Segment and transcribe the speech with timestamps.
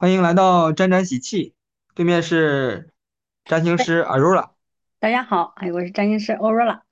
[0.00, 1.52] 欢迎来到沾沾喜气，
[1.94, 2.88] 对面是
[3.44, 4.52] 占星师 Aurora
[4.98, 6.82] 大家好，哎，我是占星师欧若拉。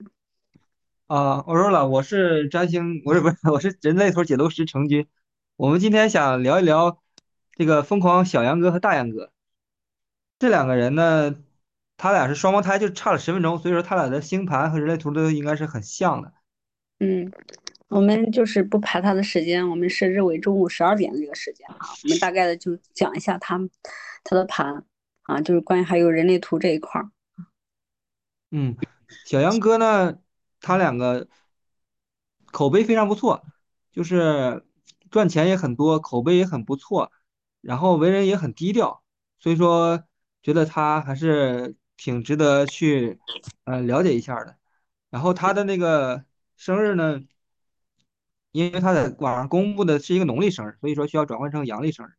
[1.06, 5.06] 啊，Aurora，我是占星， 我是不是我是人类图解读师程军。
[5.56, 7.03] 我们今天想聊一聊
[7.53, 9.33] 这个疯狂小杨哥和大杨哥
[10.38, 11.35] 这两个人呢，
[11.97, 16.34] 他俩是双胞胎，就差了十分钟，所以说他俩的星盘和人类图都应该是很像的。
[17.01, 17.33] 嗯，
[17.88, 21.77] 我们就是不排他的时间，我们设置为中午十二点这个时间啊。
[22.05, 23.59] 我们大概的就讲一下他
[24.24, 24.84] 他的盘
[25.23, 27.10] 啊，就是关于还有人类图这一块儿。
[28.51, 28.77] 嗯，
[29.24, 30.19] 小杨哥呢，
[30.60, 31.29] 他两个
[32.46, 33.43] 口碑非常不错，
[33.93, 34.65] 就是
[35.10, 37.10] 赚钱也很多，口碑也很不错，
[37.60, 39.02] 然后为人也很低调，
[39.38, 40.05] 所以说
[40.43, 43.18] 觉得他还是挺值得去
[43.65, 44.57] 呃了解一下的。
[45.10, 46.24] 然后他的那个
[46.57, 47.23] 生日呢，
[48.59, 52.11] 因为他在网上公布的是一个农历生日，所以说需要转换成阳历生日，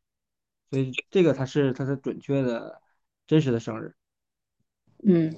[0.69, 2.81] 所以这个才是他的准确的
[3.27, 3.93] 真实的生日。
[5.03, 5.35] 嗯，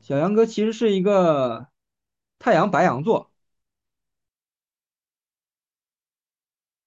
[0.00, 1.68] 小杨哥其实是一个
[2.40, 3.30] 太阳白羊座。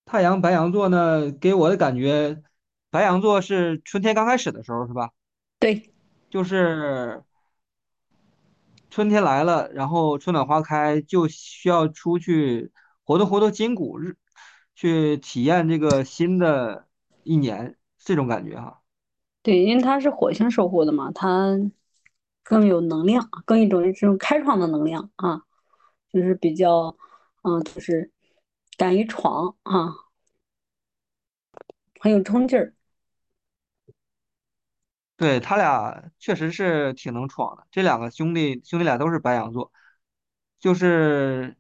[0.03, 2.41] 太阳白羊座呢，给我的感觉，
[2.89, 5.11] 白羊座是春天刚开始的时候，是吧？
[5.59, 5.93] 对
[6.29, 7.23] 就是
[8.89, 12.71] 春天来了，然后春暖花开，就需要出去
[13.07, 14.17] 活动活动筋骨，日
[14.75, 16.89] 去体验这个新的
[17.23, 18.81] 一年，这种感觉哈。
[19.41, 21.57] 对，因为他是火星守护的嘛，他
[22.43, 25.41] 更有能量，更一种这种开创的能量啊，
[26.11, 26.97] 就是比较
[27.43, 28.11] 嗯，就是
[28.77, 29.95] 敢于闯啊，
[32.01, 32.73] 很有冲劲儿。
[35.15, 39.71] 对，他俩确实是挺能闯的，这两个兄弟兄弟俩都是白羊座，
[40.59, 41.55] 就是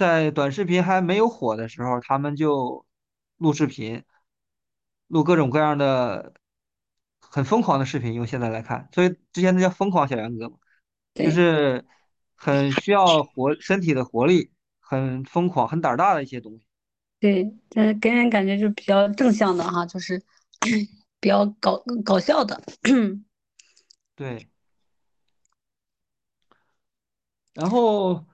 [0.00, 2.86] 在短视频还没有火的时候，他们就
[3.36, 4.02] 录视频。
[5.08, 6.34] 录各种各样的
[7.20, 10.56] 很疯狂的视频，用现在来看，所以之前那叫疯狂小杨哥嘛，
[11.12, 11.84] 就是
[12.36, 16.64] 很需要活身体的活力，很疯狂、很胆儿大的一些东西。
[17.18, 20.22] 对，这给人感觉就比较正向的哈，就是
[21.18, 22.62] 比较搞搞笑的。
[24.14, 24.48] 对，
[27.52, 28.24] 然后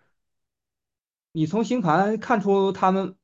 [1.36, 3.14] 你从星盘看出他们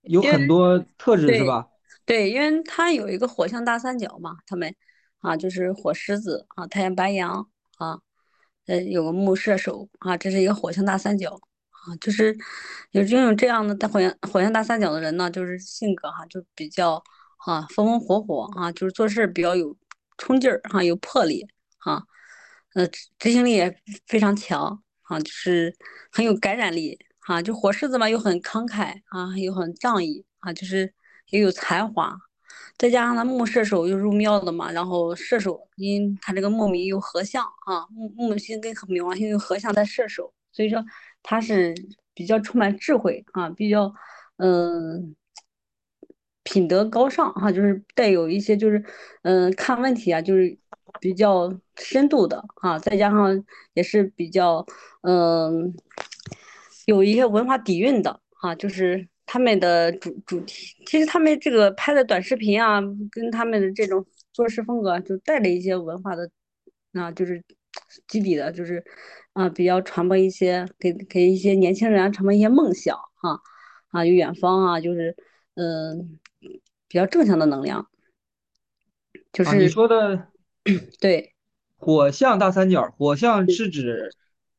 [0.00, 1.68] 有很多特质是吧？
[2.06, 4.74] 对，因为他有一个火象大三角嘛，他们
[5.18, 7.98] 啊就是火狮子啊，太阳白羊啊，
[8.64, 11.38] 呃有个木射手啊，这是一个火象大三角
[11.68, 12.34] 啊，就是
[12.92, 16.94] 有拥有这样的大火象火象大三角的人呢，就是性格哈、就比较
[17.44, 19.76] 啊风风火火啊，就是做事比较有
[20.16, 21.46] 冲劲儿哈、有魄力
[21.80, 22.02] 啊、
[22.72, 25.76] 呃执执行力也非常强啊，就是
[26.10, 30.92] 很有感染力啊，就火狮子嘛又很慷慨啊，又很仗义啊，就是
[31.30, 32.16] 也有才华。
[32.78, 40.84] 再加上他木射手又入庙的嘛，然后射手因他这个木名又合相啊，木木星跟冥王星又合相在射手，所以说
[41.22, 41.74] 他是
[42.14, 43.92] 比较充满智慧啊，比较
[44.36, 45.16] 嗯、
[46.42, 48.84] 品德高尚哈、就是带有一些就是
[49.22, 50.56] 嗯、看问题啊，就是
[51.00, 54.64] 比较深度的啊，再加上也是比较
[55.00, 55.74] 嗯、
[56.86, 62.80] 有一些文化底蕴的啊，就是他们的主主题，其实他们这个拍的短视频啊，
[63.10, 66.30] 跟他们的这种做事风格就带了一些文化的
[66.94, 67.44] 啊，就是
[68.08, 68.82] 基底的，就是
[69.34, 73.40] 啊，比较传播一些给给一些年轻人啊传播一些梦想哈
[73.88, 75.14] 啊，有远方啊，就是
[75.54, 76.18] 嗯、
[76.88, 77.88] 比较正向的能量，
[79.32, 80.28] 就啊，你说的
[81.00, 81.32] 对。
[81.78, 84.10] 火象大三角，火象是指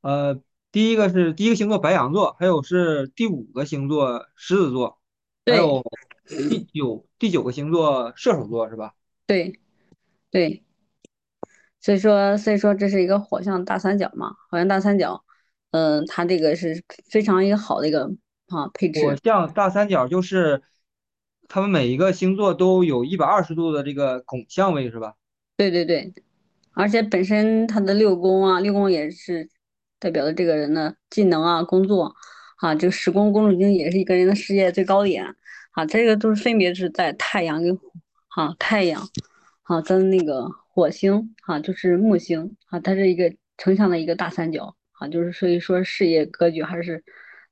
[0.02, 0.40] 呃
[0.78, 5.00] 第一个是第一个星座白羊座，还有是第五个星座狮子座，
[5.44, 5.84] 还有
[6.28, 8.94] 第九第九个星座射手座是吧？
[9.26, 9.60] 对
[10.30, 10.64] 对，
[11.82, 15.24] 所以说所以说这是一个火象大三角嘛，火象大三角，
[15.72, 18.12] 嗯、它这个是非常一个好的一个
[18.50, 20.62] 啊配置火，象大三角就是
[21.48, 25.16] 他们每一个星座都有一百二十度的这个拱相位是吧？
[25.56, 26.14] 对对对，
[26.74, 29.50] 而且本身它的六宫啊，六宫也是
[30.00, 32.16] 代表的这个人的技能啊、工作
[32.58, 35.36] 啊，这个十宫公主星也是一个人的事业最高点
[35.72, 37.78] 啊，这个都是分别是在太阳跟
[38.36, 39.08] 啊太阳
[39.64, 47.04] 啊跟那个火星啊，就是木星啊，它是一个成像的一个大三角啊，就是所以说事业格局还是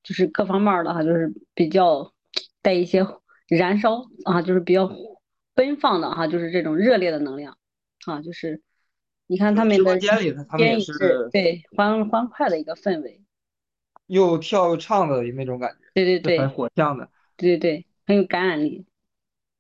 [0.03, 2.13] 就是各方面的哈，就是比较
[2.61, 3.05] 带一些
[3.47, 4.91] 燃烧啊，就是比较
[5.53, 7.57] 奔放的哈，就是这种热烈的能量。
[8.05, 8.61] 啊，就是
[9.27, 13.21] 你看他们的间里头他们也是是对欢欢快的一个氛围，
[14.07, 17.09] 又跳又唱的那种感觉，对对对很火象的。
[17.37, 18.85] 对对对，很有感染力。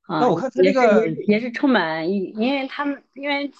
[0.03, 3.51] 啊，那我看它也是也这个，是也是充满，因为他们因为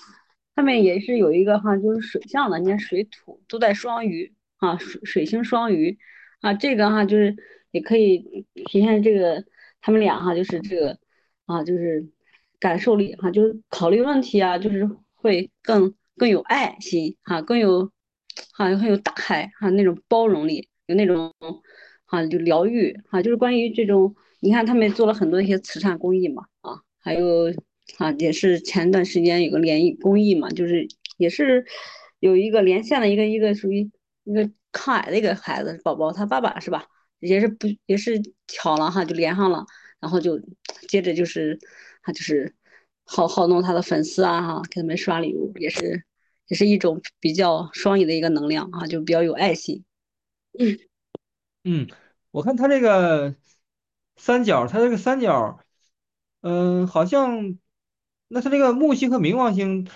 [0.56, 5.98] 他们也是有一个哈，就是水象的，你看水土都在双鱼啊，水水星双鱼
[6.42, 7.36] 啊，这个哈就是
[7.72, 9.44] 也可以体现这个
[9.81, 11.00] 他们俩哈，就是这个
[11.48, 12.08] 啊，就是
[12.60, 14.88] 感受力哈，就是考虑问题啊，就是
[15.25, 17.92] 会更更有爱心哈，更有
[18.54, 21.33] 哈很有大海哈那种包容力，有那种
[22.06, 24.16] 哈就疗愈哈，就是关于这种。
[24.42, 27.51] 你看他们做了很多一些慈善公益嘛，啊，还有
[27.98, 30.88] 啊，也是前段时间有个联谊公益嘛，就是
[31.18, 31.66] 也是
[32.19, 33.89] 有一个连线的一个一个属于
[34.24, 36.86] 一个抗癌的一个孩子宝宝，他爸爸是吧？
[37.19, 39.66] 也是不也是巧了哈，就连上了，
[40.00, 40.39] 然后就
[40.88, 41.57] 接着就是
[42.04, 42.54] 他就是
[43.06, 46.04] 好好弄他的粉丝啊哈，给他们刷礼物，也是
[46.48, 49.84] 也是一种比较双赢的一个能量啊，就比较有爱心。
[50.60, 50.78] 嗯
[51.63, 51.88] 嗯，
[52.31, 53.36] 我看他这个
[54.16, 55.60] 三角，他这个三角，
[56.42, 57.57] 嗯，好像，
[58.28, 59.88] 那他这个木星和冥王星，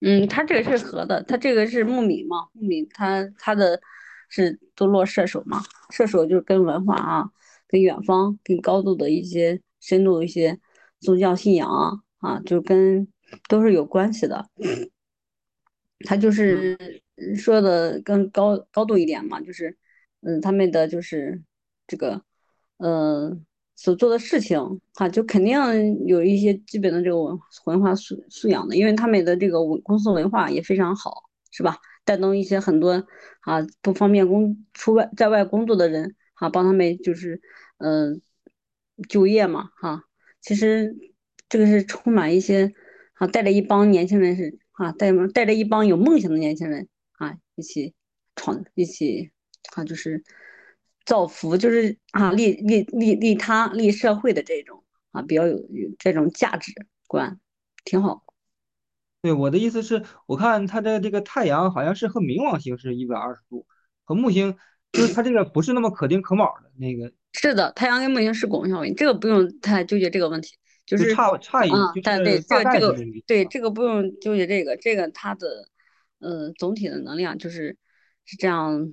[0.00, 3.80] 嗯，他这个是合的，他这个是木米嘛，木米他他的
[4.28, 7.30] 是都落射手嘛，射手就是跟文化啊、
[7.66, 10.58] 跟远方、跟高度的一些深度的一些
[11.00, 13.06] 宗教信仰啊，啊，就跟
[13.48, 14.48] 都是有关系的。
[16.04, 16.78] 他就是
[17.36, 19.76] 说的更高高度一点嘛，就是
[20.20, 21.42] 嗯，他们的就是
[21.86, 22.22] 这个
[22.78, 23.40] 嗯、呃
[23.74, 24.58] 所做的事情
[24.94, 25.56] 哈，就肯定
[26.04, 31.22] 有一些基本的这个文文化素素养的，因为他们的这个文公司文化也非常好，
[31.52, 31.76] 是吧？
[32.04, 33.06] 带动一些很多
[33.42, 37.40] 啊不方便工出外在外工作的人啊，帮他们就是
[37.78, 38.20] 嗯、呃
[39.08, 40.07] 就业嘛哈。
[40.40, 40.96] 其实
[41.48, 42.72] 这个是充满一些
[43.14, 47.94] 啊，带着一帮年轻人是啊，带带着一帮有梦想的年轻人啊，一起
[48.36, 49.30] 闯，一起
[49.74, 50.22] 啊，就是
[51.04, 56.72] 造福，就是啊，利利利利他利社会的这种啊，比较有有这种价值
[57.06, 57.40] 观，
[57.84, 58.24] 挺好。
[59.20, 63.66] 对，我的意思是，我看它的这个太阳好像是和冥王星是一百二十度，
[64.04, 64.56] 和木星
[64.92, 72.96] 就是它这个不是那么可丁可卯的那个，是的，太阳跟木星是拱效应，这个不用太纠结这个问题，就是差差啊，一，就但对这个这个。
[73.28, 75.68] 对这个不用纠结这个，这个它的
[76.18, 77.76] 呃总体的能量就是
[78.24, 78.92] 是这样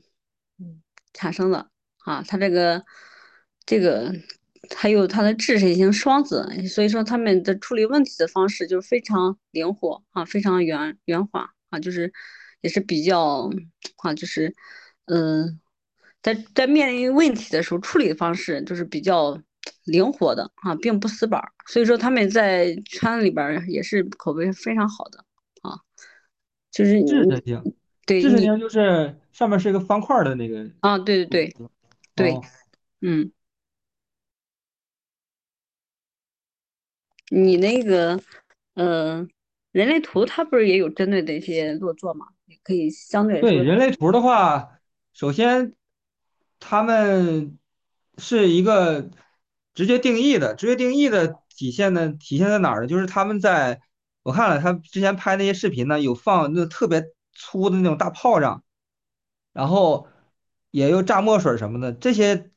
[0.60, 1.68] 嗯产生的
[2.04, 2.84] 啊，它这个
[3.66, 4.14] 这个
[4.76, 12.14] 还有它的智神星双子，所以说他们的处理问题的方式就是非常灵活啊，非常圆圆滑啊，就是
[12.62, 13.50] 也是比较
[13.98, 14.54] 啊，就是
[15.06, 15.46] 嗯。
[15.46, 15.60] 呃
[16.26, 19.40] 在在面临问题的时候，处理的方式就是比较
[19.84, 21.52] 灵活的啊，并不死板儿。
[21.68, 25.24] 所以说他们在圈里边儿也是口碑非常好的
[25.62, 25.78] 啊。
[26.72, 27.00] 就是
[28.08, 31.56] 对就是上面是一个方块儿的那个啊，对对对。
[32.16, 32.42] 对，哦，
[33.02, 33.32] 嗯，
[37.30, 38.20] 你那个
[38.74, 39.28] 呃，
[39.72, 42.30] 人类图它不是也有针对的一些落座嘛？
[42.48, 44.80] 也可以相对来对，人类图的话，
[45.14, 45.74] 首先
[46.68, 47.60] 他们
[48.18, 49.12] 是一个
[49.76, 52.88] 直接定义的，直接定义的体现呢，体现在哪儿呢？
[52.88, 53.82] 就是他们在
[54.24, 57.04] 我看了他之前拍那些视频呢，有放那特别
[57.34, 58.64] 粗的那种大炮仗，
[59.54, 60.08] 然后
[60.72, 62.50] 也有炸墨水什么的，这些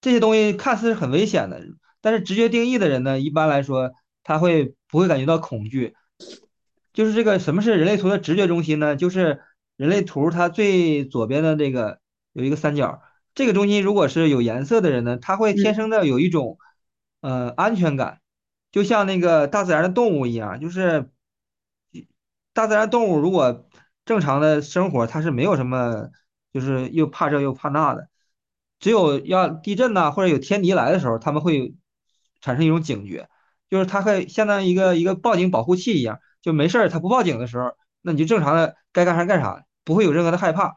[0.00, 1.62] 这些东西看似是很危险的，
[2.00, 3.92] 但是直觉定义的人呢，一般来说
[4.24, 5.94] 他会不会感觉到恐惧？
[6.92, 8.96] 就是这个什么是人类图的直觉中心呢？
[8.96, 9.42] 就是
[9.76, 12.00] 人类图它最左边的这个
[12.32, 13.02] 有一个三角，
[13.34, 16.58] 这个中心如果是有颜色的人呢，他会天嗯生的有一种
[17.20, 18.20] 呃安全感，
[18.72, 21.10] 就像那个大自然的动物一样，就是
[22.52, 23.68] 大自然动物如果
[24.04, 26.10] 正常的生活，它是没有什么
[26.52, 28.08] 就是又怕这又怕那的。
[28.80, 31.74] 只有要地震呐、或者有天敌来的时候，他们会
[32.40, 33.28] 产生一种警觉，
[33.68, 40.76] 就是它会相当于一个一个报警保护器一样，就没事儿它不报警的时候，那你就正常的该干啥干啥，不会有任何的害怕。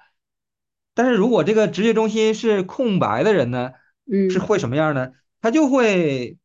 [0.93, 3.71] 但是如果这个职业中心是空白的人呢，
[4.29, 5.11] 是嗯会什么样呢？
[5.41, 6.37] 他就会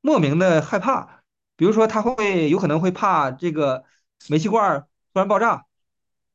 [0.00, 1.22] 莫名的害怕，
[1.56, 3.84] 比如说他会有可能会怕这个
[4.28, 5.66] 煤气罐儿突然爆炸，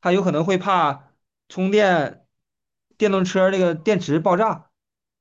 [0.01, 1.11] 他有可能会怕
[1.47, 2.25] 充电
[2.97, 4.69] 电动车这个电池爆炸，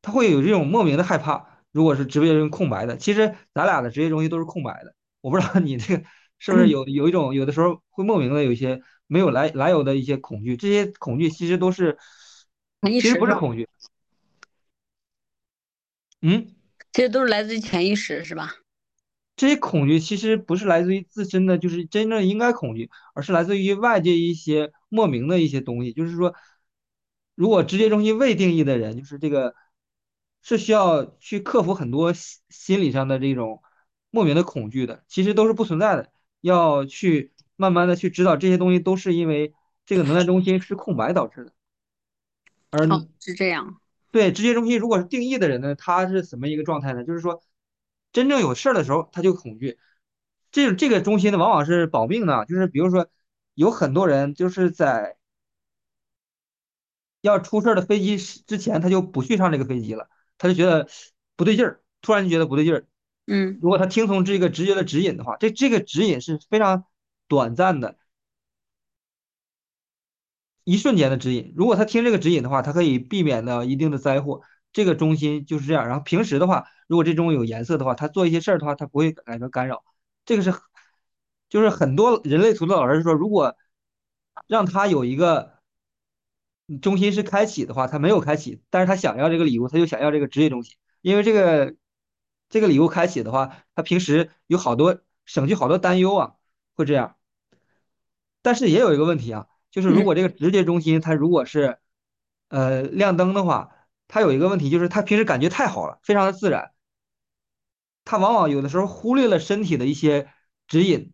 [0.03, 1.49] 他会有这种莫名的害怕。
[1.71, 6.05] 如果是职业中空白的，其实咱俩的职业中心都是空白的，我不知道你这个
[6.39, 11.97] 是不是嗯，有有一种有的时候会莫名的有一些没有来来由的一些恐惧，这些恐惧其实都是
[12.83, 13.19] 潜意其实？
[13.19, 13.67] 不是恐惧，
[16.21, 16.55] 嗯。
[16.93, 18.57] 这些都是来自于潜意识是吧？
[19.35, 25.95] 这些恐惧其实不是来自于自身的，就是真正应该恐惧，而是来自于外界一些莫名的一些东西。
[25.95, 26.35] 就是说，
[27.35, 29.55] 如果直觉中心未定义的人，就是这个
[30.43, 33.63] 是需要去克服很多心心理上的这种
[34.11, 36.13] 莫名的恐惧的，其实都是不存在的，
[36.43, 39.55] 要去慢慢的去知道这些东西都是因为
[39.87, 41.53] 这个能量中心是空白导致的。
[42.73, 43.79] 哦，而是这样。
[44.11, 47.05] 对直觉中心如果是定义的人呢，他是什么一个状态呢？
[47.05, 47.43] 就是说，
[48.13, 49.79] 真正有事儿的时候他就恐惧。
[50.51, 53.09] 这这个中心呢，往往是保命的，就是比如说，
[53.55, 55.17] 有很多人就是在
[57.23, 60.89] 要出事儿的飞机之前，他就不去上这个飞机了，他就觉得
[61.37, 62.87] 不对劲儿，突然就觉得不对劲儿。
[63.27, 66.85] 嗯如果他听从这个直觉的指引的话，这这个指引是非常
[67.29, 67.97] 短暂的，
[70.65, 71.53] 一瞬间的指引。
[71.57, 74.41] 如果他听这个指引的话，他可以避免的一定的灾祸。
[74.73, 75.87] 这个中心就是这样。
[75.87, 79.85] 然后平时的话，如果这中有颜色的话，他做一些事儿的话，他不会感到干扰。
[80.25, 80.53] 这个是，
[81.49, 83.57] 就是很多人类图的老师说，如果
[84.47, 85.59] 让他有一个
[86.81, 91.75] 中心是开启的话，他没有开启，但是他想要这个礼物，他就想要这个职业中心，因为这个
[92.49, 96.35] 这个礼物开启的话，他平时有好多省去好多担忧啊，
[96.75, 97.17] 会这样。
[98.41, 101.79] 但是也有一个问题啊，就是如嗯，果这个直接中心它如果是
[102.49, 103.71] 呃亮灯的话，
[104.07, 106.71] 它有一个问题就是它平时感觉太好了，非常的自然，
[108.05, 110.29] 它往往有的时候忽略了身体的一些
[110.69, 111.13] 指引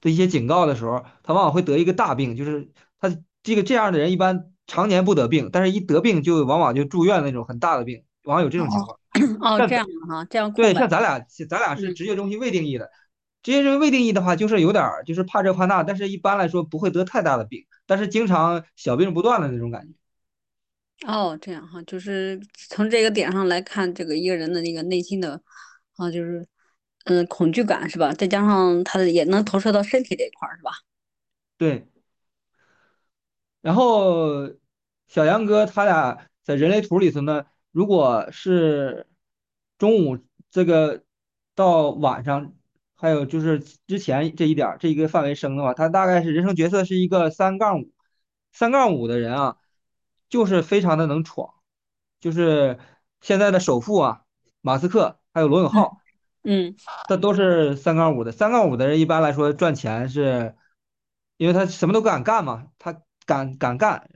[0.00, 8.96] 的一些警告的时候，他往往会得一个大病，就是他这个这样的人一般常年不得病，但是一得病就往往就住院那种很大的病，往往有这种情哦况。
[9.40, 11.94] 哦，这样的哈，这样对，像咱俩咱俩是嗯。
[11.94, 12.88] 职业中心未定义的，
[13.42, 19.92] 职业中心未定义的话，就是有点儿就是怕这怕那，但是一般来说不会得太大的病，但是经常小病不断的那种感觉。
[21.08, 25.42] 哦，这样哈，就是从这个点上来看，这个一个人的那个内心的，
[25.96, 26.46] 啊，就是
[27.06, 28.12] 嗯恐惧感是吧？
[28.12, 30.70] 再加上他的也能投射到身体这一块儿是吧？
[31.58, 31.84] 对，
[33.60, 34.48] 然后
[35.08, 39.08] 小杨哥他俩在人类图里头呢，如果是
[39.78, 40.16] 中午
[40.48, 41.02] 这个
[41.56, 42.54] 到晚上，
[43.00, 47.90] 还有就是之前这一点儿这一个范围升的话，他大概是人生角色是一个三杠五，
[48.52, 49.56] 三杠五的人啊，
[50.28, 51.54] 就是非常的能闯，
[52.20, 52.78] 就是
[53.22, 54.22] 现在的首富啊，
[54.60, 55.96] 马斯克还有罗永嗯浩，
[56.44, 56.76] 嗯
[57.08, 58.32] 他都是三杠五的。
[58.32, 60.54] 三杠五的人一般来说赚钱是，
[61.38, 64.10] 因为他什么都敢干嘛，他敢敢干，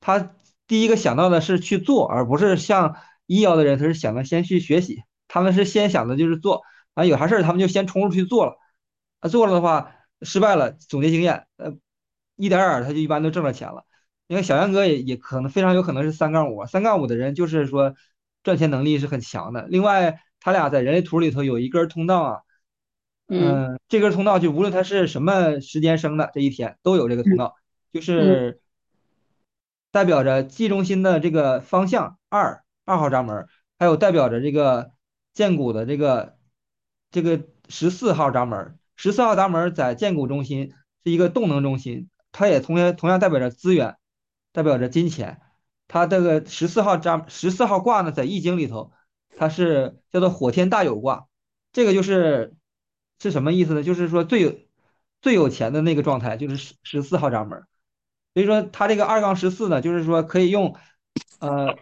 [0.00, 6.62] 他第一个想到的是去做，而不是像医药的人，他是想的先去学习，他们是先想的就是做，
[6.94, 8.56] 完有啥事儿他们就先冲出去做了，
[9.20, 11.72] 啊做了的话失败了，总结经验，呃，
[12.36, 13.84] 一点点儿他就一般都挣着钱了。
[14.26, 17.94] 因为小杨哥也也可能非常有可能是三杠五，三杠五的人就是说
[18.44, 19.66] 赚钱能力是很强的。
[19.68, 22.40] 另外，他俩在人类图里头有一根通道啊，
[23.26, 27.56] 嗯嗯、这根通道就无论他是什么时间生的，这一天都有这个通嗯道，
[27.92, 28.60] 就嗯是
[29.90, 33.48] 代表着 G 中心的这个方向二二号闸门，
[33.80, 34.92] 还有代表着这个
[35.34, 36.36] 剑骨的这个
[37.10, 38.78] 这个十四号闸门。
[38.96, 40.74] 十四号闸门在建股中心
[41.04, 43.96] 是一个动能中心，它也同样同样代表着资源，
[44.52, 45.40] 代表着金钱。
[45.88, 48.92] 它这个十四号闸十四号卦呢，在易经里头，
[49.36, 51.26] 它是叫做火天大有卦，
[51.72, 52.54] 这个就是
[53.18, 53.82] 是什么意思呢？
[53.82, 54.54] 就是说最有
[55.22, 57.64] 最有钱的那个状态，就是十十四号闸门。
[58.34, 60.76] 所以说它这个二杠十四呢，就是说可以用，
[61.40, 61.74] 呃，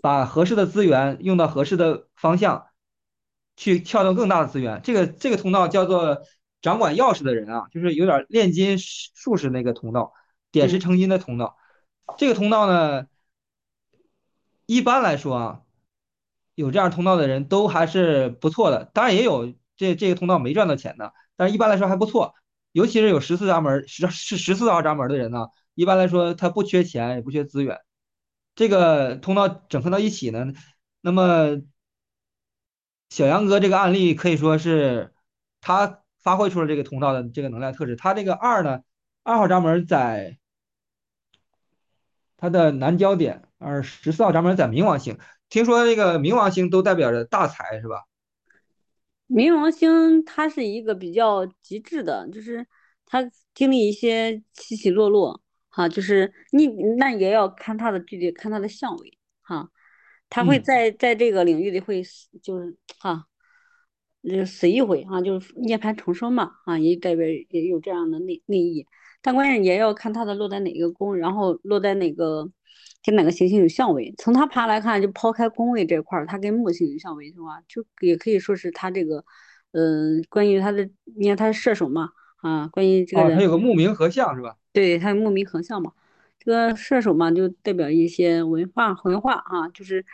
[0.00, 2.68] 把合适的资源用到合适的方向，
[3.62, 4.80] 去撬动更大的资源。
[4.82, 6.20] 这个这个通道叫做
[6.60, 10.12] 掌管钥匙的人啊，就是有点炼金术士那个通道，
[10.50, 11.56] 点石嗯成金的通道。
[12.18, 13.06] 这个通道呢，
[14.66, 15.60] 一般来说啊，
[16.56, 18.90] 有这样通道的人都还是不错的。
[18.92, 22.34] 当然也有这这个通道没赚到钱的，但是一般来说还不错。
[22.72, 27.78] 尤其是有十四闸门、十是十四号闸门的人呢，一般来说他不缺钱，也不缺资源。
[28.56, 30.46] 这个通道整合到一起呢，
[31.00, 31.60] 那么
[33.12, 35.12] 小杨哥这个案例可以说是
[35.60, 37.94] 他发挥出了这个通道的这个能量特质。
[37.94, 38.80] 他这个二呢，
[39.22, 40.38] 二号闸门在
[42.38, 45.18] 它的南焦点，而十四号闸门在冥王星。
[45.50, 48.04] 听说这个冥王星都代表着大财是吧？
[49.28, 52.66] 冥王星它是一个比较极致的，就是
[53.04, 56.66] 它经历一些起起落落，哈，就是你
[56.96, 59.18] 那也要看它的具体看它的相位，
[60.32, 63.26] 哈，它会嗯，在在这个领域里会死就是哈，
[64.22, 68.86] 就死一回啊，就是涅槃重生嘛，啊，也代表也有这样的内内意，
[69.20, 72.50] 但关键也要看他的落在哪个宫，然后落在哪个
[73.04, 74.14] 跟哪个行星有相位。
[74.18, 79.24] 从他爬来看，就抛开宫位这块儿，它跟木星有相位的话，就也可以说是他这个，
[79.72, 84.56] 嗯、关于他的，你看他是射手嘛，啊，关于这个哦，他，有个木冥合相是吧？
[84.72, 85.92] 对，他有木冥合相嘛，
[86.44, 90.04] 这个射手嘛，就代表一些文化文化啊，就是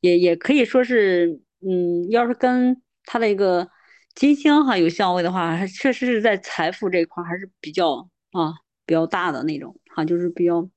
[0.00, 3.68] 也也可以说是，嗯，要是跟他的一个
[4.14, 10.68] 金星哈有相位的话，还确实是在财富这一块还是比较啊比较大的那种哈，就是比较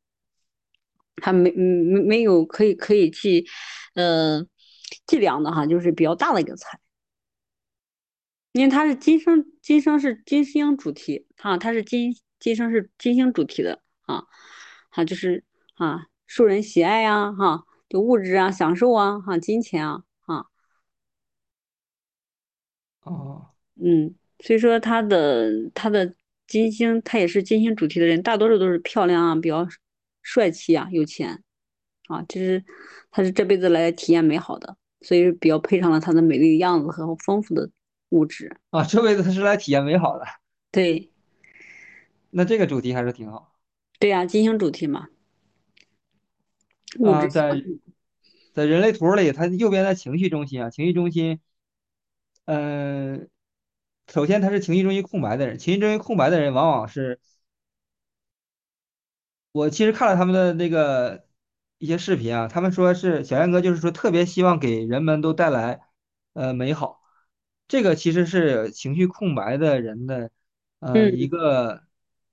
[1.21, 3.45] 还没嗯没没有可以可以去
[3.95, 4.45] 呃
[5.07, 6.79] 计量的哈，就是比较大的一个财。
[8.51, 14.25] 因为它是金生，金生是金星主题啊，它是金金生是金星主题的啊，
[14.89, 15.43] 哈，就是
[15.75, 20.45] 啊，受人喜爱呀，哈，就物质啊，享受啊，哈，金钱啊，啊，
[23.01, 23.49] 哦。
[23.75, 26.13] 嗯，所以说他的他的
[26.47, 29.67] 金星，他也是金星主题的人，大多数都是漂亮啊，比较
[30.21, 31.43] 帅气啊，有钱。
[32.07, 32.65] 啊，就是
[33.11, 37.69] 他是这辈子来体验美好的，所以比较配上了他的美丽的样子和丰富的
[38.09, 40.25] 物质，啊，这辈子他是来体验美好的，
[40.71, 41.11] 对。
[42.31, 43.48] 那这个主题还是挺好
[43.99, 45.09] 对呀、金星主题嘛。
[47.03, 47.27] 啊。
[47.27, 47.63] 在
[48.53, 51.39] 在人类图里，它右边的情绪中心啊，情绪中心，
[52.45, 53.29] 嗯、
[54.07, 57.19] 首先他是情绪中心空白的人，情绪中心空白的人往往是
[59.51, 61.25] 我其实看了他们的那个
[61.77, 65.81] 一些视频啊，他们说是小燕哥就是说特别希望给人们都带来
[66.33, 67.01] 呃美好，
[67.67, 70.31] 这个其实是情绪空白的人的
[70.79, 71.83] 呃一嗯，个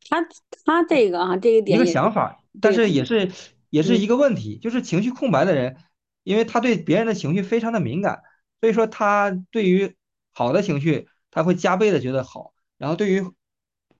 [0.08, 0.26] 他
[0.64, 3.30] 他这个啊，这个一个点也是想法，但，是也是
[3.70, 5.76] 也是一嗯，个问题，就是情绪空白的人，
[6.22, 8.22] 因为他对别人的情绪非常的敏感，
[8.60, 9.96] 所以说他对于
[10.32, 13.24] 好的情绪他会加倍的觉得好，然后对于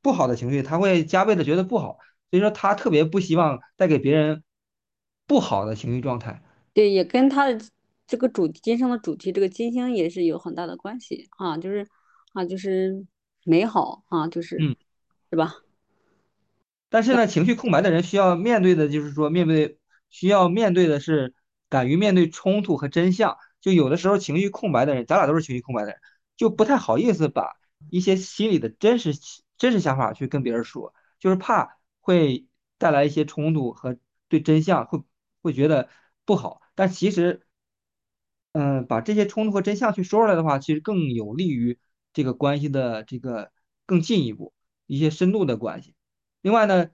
[0.01, 1.99] 不好的情绪他会加倍的觉得不好，
[2.31, 4.43] 所以说他特别不希望带给别人
[5.27, 6.43] 不好的情绪状态。
[6.73, 7.61] 对，也跟他的
[8.07, 11.87] 这个主今生的主题，这个金星也是有很大的关系啊，就是
[12.33, 13.05] 啊，就是
[13.45, 14.77] 美好啊，就是嗯。
[15.29, 15.57] 是吧？
[16.97, 21.35] 但是呢，情绪空白的人需要面对的就是说，面对需要面对的是
[21.69, 23.37] 敢于面对冲突和真相。
[23.61, 25.99] 就有的时候情绪空白的人，咱俩都是情绪空白的人，
[26.39, 27.53] 就不太好意思把
[27.91, 29.13] 一些心里的真实
[29.59, 32.47] 真实想法去跟别人说，就是怕会
[32.79, 33.99] 带来一些冲突和
[34.31, 35.03] 对真相会
[35.43, 35.91] 会觉得
[36.25, 36.63] 不好。
[36.75, 37.47] 但其实
[38.53, 41.79] 嗯，把这些冲突和真相去说出来的话，其实更有利于
[42.15, 43.53] 这个关系的这个
[43.85, 44.55] 更进一步
[44.87, 45.95] 一些深度的关系。
[46.47, 46.91] 另外呢，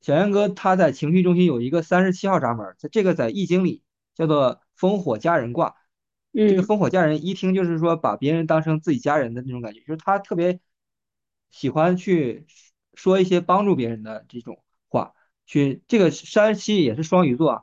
[0.00, 3.84] 小燕哥他在情绪中心有一个三十七号闸门，在这个在易经里
[4.16, 5.76] 叫做烽火家人卦。
[6.32, 10.58] 这个嗯，烽火家人一听就是说把别人当成自己家人的那种感觉，就是他特别
[11.50, 12.48] 喜欢去
[12.94, 15.14] 说一些帮助别人的这种话。
[15.46, 17.62] 去这个三十七也是双鱼座啊，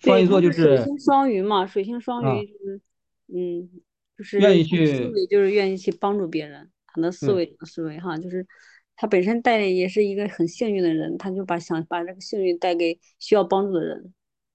[0.00, 2.80] 双，鱼座就是水星双鱼嘛，水星双啊，鱼就是，
[3.28, 3.70] 嗯，
[4.18, 5.08] 就是愿意去。
[5.30, 7.32] 就是愿意去帮助别人，他的思。
[7.32, 8.44] 维思维哈，就是
[8.96, 14.12] 他本身带也是一个很幸运的人，他就把想把这个幸运带给需要帮助的人。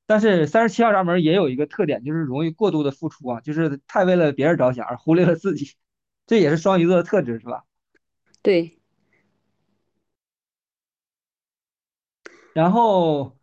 [0.08, 5.76] 但是三十七号闸门也有一个特点，就是容易过度的付出啊，就是太为了别人着想而忽略了自己，
[6.28, 7.64] 这也是双鱼座的特质，是吧？
[8.42, 8.78] 对，
[12.54, 13.38] 然后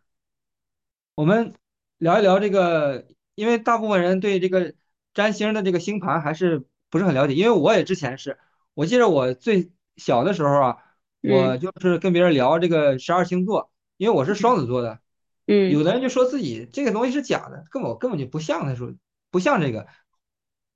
[1.15, 1.53] 我们
[1.97, 4.75] 聊一聊这个，因为大部分人对这个
[5.13, 8.37] 占星的这个星盘还是不是很了解，因为我也之前是，
[8.73, 10.77] 我记得我最小的时候啊，
[11.21, 14.99] 我嗯就是跟别人聊这个十二星座，因为我是双子座的，
[15.47, 15.71] 嗯。
[15.71, 18.93] 有的人就说自己这个东西是假的，根本根本就不像他说
[19.31, 19.87] 不像这个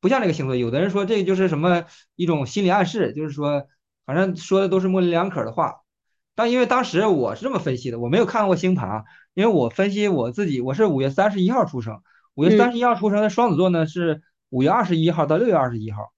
[0.01, 3.67] 不像这个星座，有的人说这个就是什么一种心理暗示，就是说
[4.05, 5.81] 反正说的都是模棱两可的话。
[6.35, 9.03] 但因为当时我是这么分析的，我没有看过星盘啊，
[9.35, 12.01] 因为我分析我自己，我是五月三十一号出生，
[12.33, 16.11] 五月三十嗯，一号出生的双子座呢是五月二十一号到六月二十一号，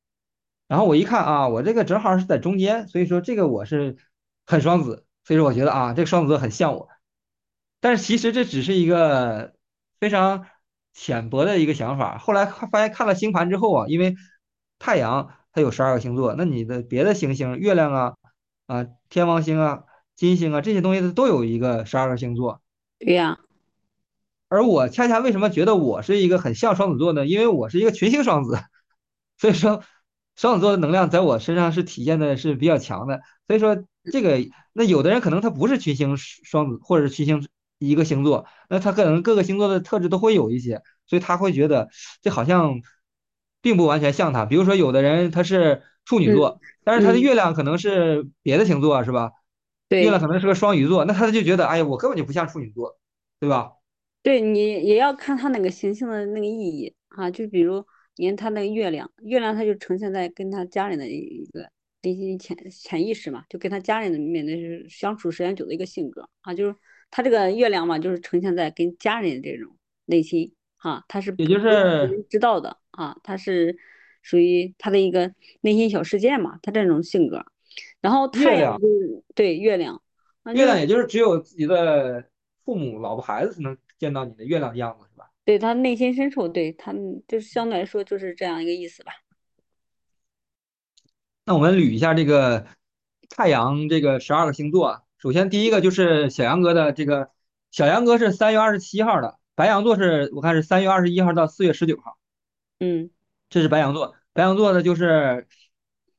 [0.70, 3.98] 然后我一看啊，我这个正好是在中间，所以说这个我是
[4.46, 6.88] 很双子，所以说我觉得啊，这个双子座很像我。
[7.80, 9.54] 但是其实这只是一个
[10.00, 10.46] 非常
[10.94, 12.18] 浅薄的一个想法。
[12.18, 14.16] 后来看发现看了星盘之后啊，因为
[14.80, 18.16] 太阳它有十二个星座，那你的别的行星，月亮啊、
[18.68, 19.84] 啊天王星啊、
[20.16, 22.62] 金星啊这些东西它都有一个十二个星座。
[22.98, 23.38] 对呀，
[24.48, 27.26] 而我恰恰为什么觉得我是一个很像双子座呢？
[27.26, 28.58] 因为我是一个群星双子，
[29.38, 29.84] 所以说
[30.36, 33.22] 双子座的能量在我身上是体现的是比较强的。
[33.48, 34.38] 所以说这个，
[34.74, 37.48] 那有的人可能他不是群星双子，或者是群星
[37.80, 41.90] 一个星座，那他可能各个星座的特质都会有一些，所以他会觉得
[42.22, 42.82] 这好像
[43.62, 44.46] 并不完全像他。
[44.46, 49.32] 比如说有的人他是处女嗯座，但是他的嗯，月亮可能是别的星座，是吧？
[49.90, 50.20] 月亮。
[50.20, 52.98] 可能是个双鱼座，那他就觉得，哎呀，我根本就不像处女座，
[53.40, 53.72] 对吧？
[54.24, 61.70] 对你也要看他那个行星的那个意义啊，就比如你看他那个月亮，月亮它就呈现在跟他家人的一个
[62.06, 66.76] 内心潜潜意识嘛，就跟他家人的面对是相处时间久的一个性格啊，就是
[67.12, 70.54] 他这个月亮嘛，就是呈现在跟家人这种内心。
[70.78, 73.76] 啊，他是也就是知道的啊，他是
[74.22, 77.44] 属于他的一个内心小世界嘛，他这种性格。
[78.02, 78.80] 然后太阳
[79.34, 80.00] 对月亮，
[80.54, 82.30] 月亮也就是只有自己的
[82.64, 85.32] 父母、老婆、孩子才能见到你的月亮的样子，是吧？
[85.44, 86.94] 对他内心深处，对他
[87.28, 89.12] 就是相对来说就是这样一个意思吧。
[91.46, 92.66] 那我们捋一下这个
[93.30, 95.02] 太阳这个十二个星座啊。
[95.20, 97.30] 首先第一个就是小杨哥的这个
[97.72, 102.18] 小杨哥是三月二十七号的，白羊座是我看是三月二十一号到四月十九号，
[102.80, 103.12] 嗯
[103.50, 104.16] 这是白羊座。
[104.34, 105.48] 白羊座的就是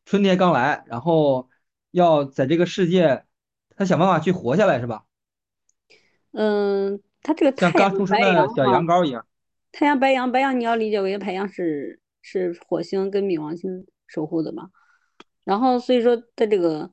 [0.04, 1.50] 春天刚来，然后
[1.90, 3.24] 要在这个世界，
[3.76, 5.04] 他想办法去活下来，是吧？
[6.32, 9.26] 嗯，他这个像太阳刚出生的小，羊羔一样。
[9.72, 14.70] 太阳白羊白羊你要理解为白羊是是火星跟冥王星守护的嘛。
[15.46, 16.90] 然后所以说它这个，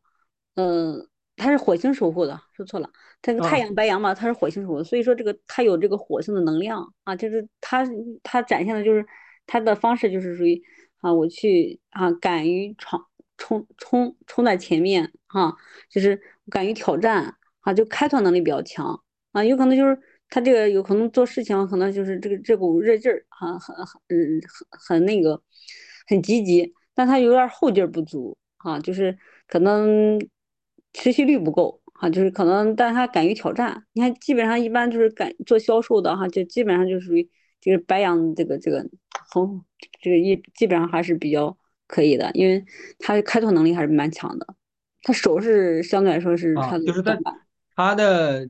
[0.54, 2.88] 呃，它是火星守护的，说错了，
[3.20, 7.84] 它这个太啊，阳白羊嘛，它是火星守护，所以说这个它有这个火星的能量啊，就是它
[8.22, 9.04] 它展现的就是
[9.48, 10.62] 它的方式就是属于
[11.00, 13.04] 啊，我去啊，敢于闯
[13.38, 15.58] 冲冲冲在前面哈、
[15.90, 25.42] 就是敢于挑战啊，就开拓能力比较强啊，有可能就是他这个有可能做事情可能就是这个这股热劲儿啊很很嗯很很那个
[26.08, 28.38] 很积极，但他有点儿后劲儿不足。
[28.64, 30.20] 啊，就是可能
[30.94, 33.86] 持续率不够啊，就是可能，但是他敢于挑战。
[33.94, 37.24] 你看，基本上一般就是敢做销售的哈，就基本上就属于
[37.62, 38.86] 就是白羊这个这个
[39.32, 39.64] 红
[40.02, 42.64] 这个一基本上还是比较可以的，因为
[43.00, 44.48] 他开拓能力还是蛮强的。
[45.02, 47.18] 他手是相对来说是他啊，的就是他，
[47.76, 48.50] 他的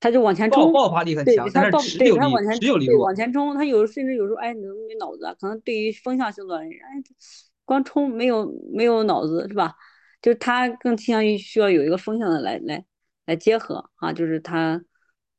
[0.00, 3.04] 他就往前冲，爆爆发力很对强，但是他爆，对持久力他往前对持久力弱。
[3.04, 7.02] 往前冲，他有甚至有时候哎，你都没脑子啊，可能对于风象星座的人，哎，
[7.68, 9.76] 光冲没有没有脑子是吧？
[10.22, 12.82] 就是他更倾向于需要有一个风向的来来
[13.26, 14.82] 来结合啊，就是他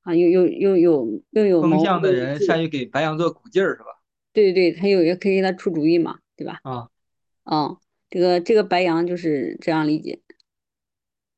[0.04, 4.00] 啊又又又有又有风向的人善于给白羊座鼓劲儿，是吧？
[4.32, 6.60] 对对对，他有也可以给他出主意嘛，对吧？
[6.62, 6.88] 啊，
[7.46, 7.76] 嗯，
[8.12, 10.22] 这个这个白羊就是这样理解。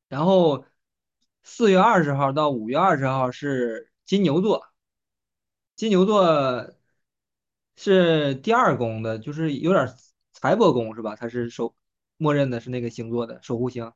[0.09, 0.65] 然后
[1.41, 4.67] 四月二十号到五月二十号是金牛座，
[5.77, 6.69] 金牛座
[7.77, 9.95] 是第二宫的，就是有点儿
[10.41, 11.15] 财帛宫是吧？
[11.15, 11.75] 它是守
[12.17, 13.91] 默认的是那个星座的守护星，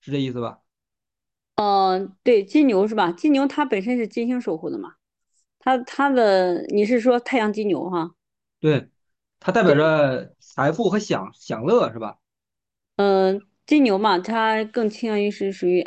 [0.00, 0.60] 是这意思吧？
[1.56, 3.12] 嗯，对，金牛是吧？
[3.12, 4.94] 金牛它本身是金星守护的嘛，
[5.58, 8.14] 它它的你是说太阳金牛哈？
[8.60, 8.88] 对，
[9.38, 9.74] 它代表。
[9.74, 12.16] 着财富和享享乐是吧？
[12.96, 15.84] 嗯，金牛嘛，它更倾向于是属于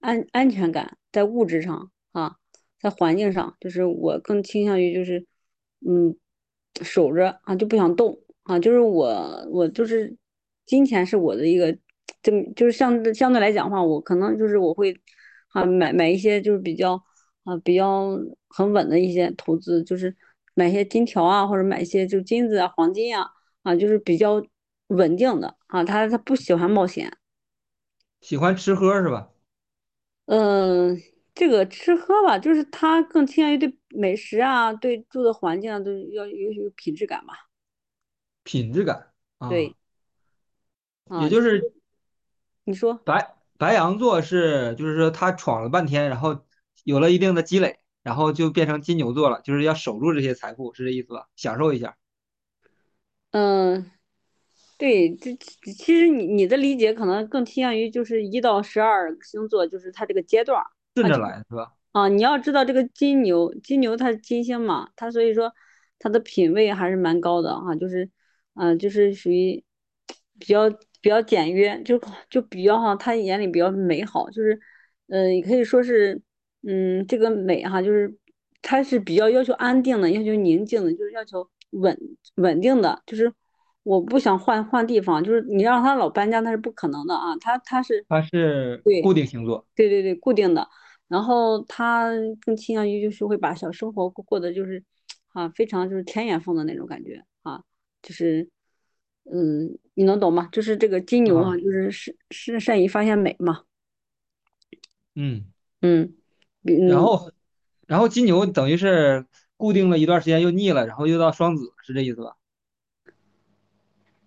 [0.00, 2.36] 安安全感，在物质上啊，
[2.80, 5.24] 在环境上，就是我更倾向于就是
[5.86, 6.16] 嗯
[6.82, 9.08] 守着啊，就不想动啊，就是我
[9.50, 10.16] 我就是
[10.66, 11.72] 金钱是我的一个，
[12.22, 14.94] 就就是相相对来讲的话，我可能就是我会
[15.52, 16.94] 啊买买一些就是比较
[17.44, 20.16] 啊比较很稳的一些投资，就是
[20.54, 23.26] 买一些金条啊，或者买一些就金子啊、黄金啊。
[23.62, 24.44] 啊，就是比较
[24.88, 27.16] 稳定的啊，他他不喜欢冒险。
[28.20, 29.30] 喜欢吃喝是吧？
[30.26, 31.00] 嗯，
[31.32, 37.51] 这个吃喝吧，就是他更倾向于对美食啊，对住的环境啊，都要有有品质感吧。
[38.44, 39.74] 品质感啊，对
[41.20, 41.72] 也就是
[42.64, 46.44] 你说，白白羊座是，就是说他闯了半天，然后
[46.84, 51.28] 有了一定的积累，然后就变成金牛座了，就是要守住这些财富，是这意思吧？
[51.36, 51.96] 享受一下，
[53.32, 53.90] 嗯，
[54.78, 60.62] 对，这其其实你你的理解可能更倾向于就是一到十二星座，就是它这个阶段
[60.94, 61.74] 顺着来是吧？
[61.92, 65.52] 啊，你要知道这个金牛，金牛它是金星嘛，它所以说
[65.98, 68.10] 它的品位还是蛮高的啊，就是，
[68.54, 69.62] 嗯、就是属于
[70.38, 70.68] 比较
[71.00, 74.60] 比较简约，就就比较哈，他眼里比较美好，就是，
[75.08, 76.20] 嗯、也可以说是，
[76.62, 78.14] 嗯，这个美哈，就是
[78.60, 81.98] 他是比较要求安定的，要求宁静的，就是要求稳
[82.36, 83.32] 稳定的，就是
[83.82, 90.68] 我不想换换地方，就是你让他老搬家那是不可能的啊，他他是他是对固定星座，对对对固定的。
[91.08, 92.10] 然后他
[92.40, 94.82] 更倾向于就是会把小生活过过得就是
[95.32, 97.24] 啊非常就是田园风的那种感觉啊，
[98.02, 98.48] 就是
[99.30, 100.48] 嗯你能懂吗？
[100.50, 103.62] 就是这个金牛啊，啊，就是是是善于发现美嘛，
[105.14, 105.44] 嗯，
[105.80, 106.14] 嗯
[106.64, 107.30] 嗯然后
[107.86, 112.36] 然后金牛等于是固定了一段时间又腻了，然后又到双子，是这意思吧？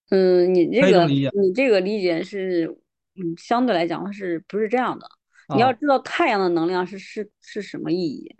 [0.09, 2.77] 嗯，你这个你这个理解是
[3.15, 5.09] 嗯相对来讲是不是这样的？
[5.55, 5.73] 你要啊？
[5.73, 8.35] 知道太阳的能量是是是什么意义，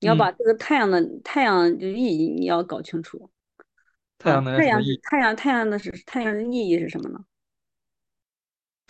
[0.00, 3.30] 你要把嗯，这个太阳的太阳的意义你要搞清楚。
[4.22, 7.24] 啊，太阳是太阳，太阳的是太阳的意义是什么呢？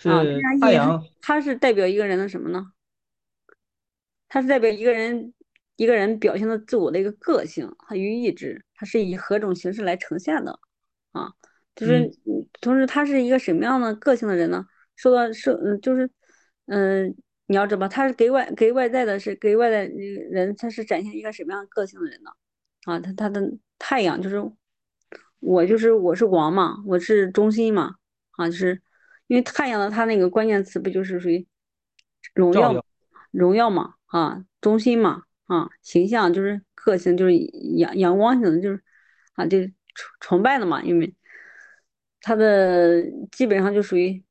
[0.04, 0.22] 啊，
[0.60, 2.72] 太是阳它是代表一个人的什么呢？
[4.28, 5.32] 它是代表一个人
[5.76, 10.58] 一个人表现的自我的一个个性和与意志，它是以何种形式来呈现的
[11.12, 11.32] 啊？
[11.74, 14.66] 就是嗯同时他是一个什么样的个性的人呢？
[14.96, 16.08] 受到受嗯就是
[16.66, 17.14] 嗯，
[17.46, 22.30] 你要知道，他是给外给外在的是给外在人，他是展现一个什么样个性的人呢？
[22.84, 23.40] 啊，他他的
[23.78, 24.36] 太阳就是
[25.42, 27.96] 我就是我是王嘛，我是中心嘛，
[28.36, 28.80] 啊，就是
[29.26, 31.44] 因为太阳的它那个关键词不就是属于
[32.32, 32.84] 荣耀照耀，
[33.32, 38.80] 荣耀嘛，啊，中心嘛，啊，形象就是个性就是阳阳光型的，就是
[39.34, 39.72] 啊，就崇
[40.20, 41.12] 崇拜的嘛，因为
[42.20, 43.02] 它的
[43.32, 44.22] 基本上就属于，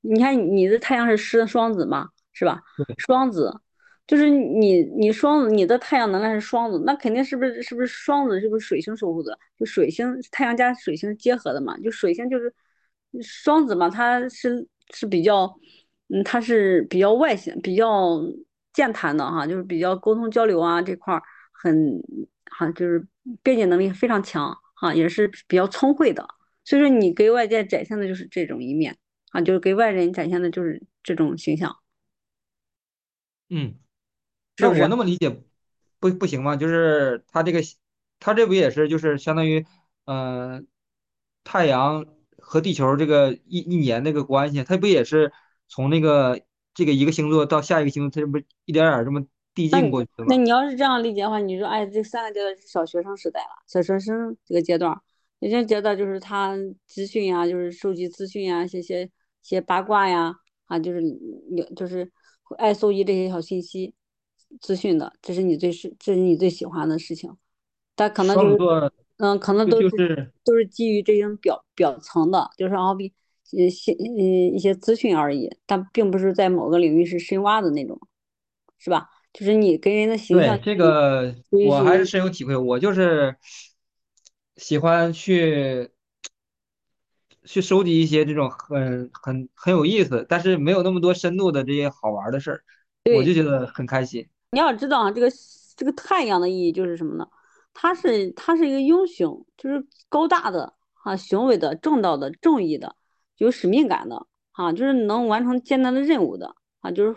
[0.00, 2.62] 你看你的太阳是狮双子嘛，是吧？
[2.96, 3.60] 双子。
[4.06, 9.38] 就是你你双子，你的太阳能量是双子，那肯定是不是是不是双子是不是水星守护的？
[9.58, 12.52] 就水星太阳加水星结合的嘛，就水星就是
[13.22, 15.54] 双子嘛，它是是比较，
[16.08, 18.20] 嗯，它是比较外显、比较
[18.72, 22.02] 健谈的哈，就是比较沟通交流啊这块儿很
[22.50, 23.06] 哈，就是
[23.42, 26.26] 辩解能力非常强哈，也是比较聪慧的。
[26.64, 28.96] 所以说你给外界展现的就是这种一面
[29.30, 31.76] 啊，就是给外人展现的就是这种形象，
[33.48, 33.81] 嗯。
[34.58, 34.82] 那是？
[34.82, 35.30] 我那么理解
[35.98, 36.56] 不不行吗？
[36.56, 37.60] 就是他这个，
[38.20, 39.64] 他这不也是就是相当于，
[40.04, 40.62] 呃，
[41.44, 42.06] 太阳
[42.38, 45.32] 和地球这个一一年那个关系，它不也是
[45.68, 46.40] 从那个
[46.74, 50.28] 这个一个星座到下一个星座，它这不一点儿点儿这么递进过去的吗？
[50.30, 55.00] 那你要是这样理解的话，你说，哎，这三个阶段是小学生时代了，小学生这个阶段，
[55.38, 59.10] 有些阶段就是他资讯呀，就是收集资讯呀，写写
[59.40, 60.34] 写八卦呀，
[60.66, 61.00] 啊，就是
[61.56, 62.10] 有就是
[62.58, 63.94] 爱搜集这些小信息
[64.60, 67.36] 资讯的，这是你最是这是你最喜欢的事情。
[67.94, 73.12] 但可能就是，嗯，可能都是就是都是基于这种表表层的，就是好比
[73.52, 78.00] 呃些呃一些资讯而已，但并不是在某个领域是深挖的那种，
[78.78, 79.08] 是吧？
[79.32, 83.36] 就是你跟人的形象对这个我还是深有体会，我就是
[84.56, 85.90] 喜欢去
[87.44, 92.62] 去收集一些这种很很很有意思，但是没有那么多深度的这些好玩儿的事儿，
[93.16, 93.34] 我就。
[93.34, 95.28] 觉得很开心你要知道啊，这个
[95.76, 97.26] 这个太阳的意义就是什么呢？
[97.72, 102.94] 它是它是一个英雄，就是高大的啊，雄伟的、正道的、正义的，
[103.38, 107.16] 有使命感的啊，就是能完成艰难的任务的啊，就是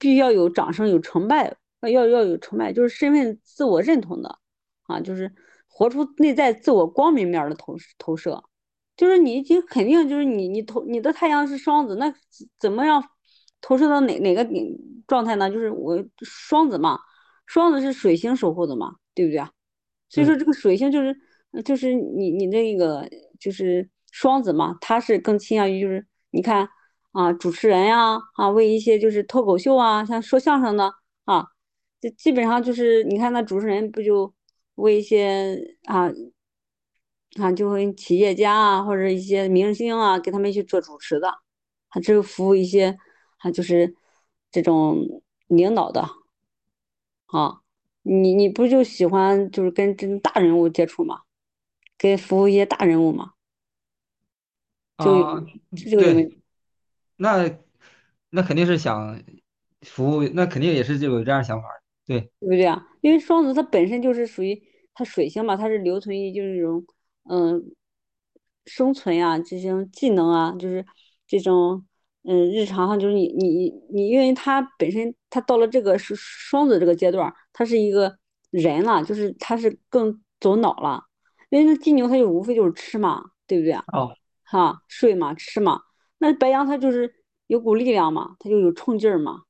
[0.00, 4.40] 必须要有掌声、有成败，要要有成败，就是身份自我认同的
[4.88, 5.32] 啊，就是
[5.68, 8.42] 活出内在自我光明面的投投射。
[8.96, 12.12] 就是你已经肯定就是你你投你的太阳是双子，那
[12.58, 13.04] 怎么样
[13.66, 14.64] 投射到哪哪个点
[15.08, 15.50] 状态呢？
[15.50, 17.00] 就是我双子嘛，
[17.46, 19.50] 双子是水星守护的嘛，对不对啊？
[20.08, 21.16] 所以说，这个水星就是
[21.64, 23.08] 就是你你那个
[23.40, 26.68] 就是双子嘛，他是更倾向于就是你看
[27.10, 31.44] 啊主持人呀啊为一些就是脱口秀啊，像说相声的啊，
[32.00, 34.32] 这基本上就是你看那主持人不就
[34.76, 36.08] 为一些啊。
[37.38, 41.30] 啊，就会企业家啊，或者一些明星啊，给他们去做主持的，
[41.90, 42.96] 他只有服务一些，
[43.38, 43.94] 啊，就是
[44.50, 46.08] 这种领导的
[47.26, 47.60] 啊。
[48.02, 51.22] 你你不就喜欢就是跟这种大人物接触吗？
[51.98, 53.32] 跟服务一些大人物嘛，
[54.98, 55.40] 就
[57.16, 57.58] 那
[58.30, 59.22] 那肯定是想
[59.80, 61.68] 服务，那肯定也是就有这样想法
[62.06, 62.86] 对，对不对啊？
[63.00, 64.62] 因为双子它本身就是属于
[64.94, 66.84] 它水星嘛，它是留存于就是这种
[67.24, 67.74] 嗯
[68.66, 70.84] 生存呀、这种技能啊，就是
[71.26, 71.86] 这种
[72.26, 78.18] 嗯日常上就是你你你，因为他本身他到了这个是双子这个阶段他是一个
[78.50, 81.04] 人了，就是他是更走脑了，
[81.50, 83.84] 因为那金牛他就无非就是吃嘛，对不对啊？
[83.92, 85.80] 哦，哈，睡嘛，吃嘛，
[86.18, 87.14] 那白羊他就是
[87.46, 89.42] 有股力量嘛，他就有冲劲儿嘛，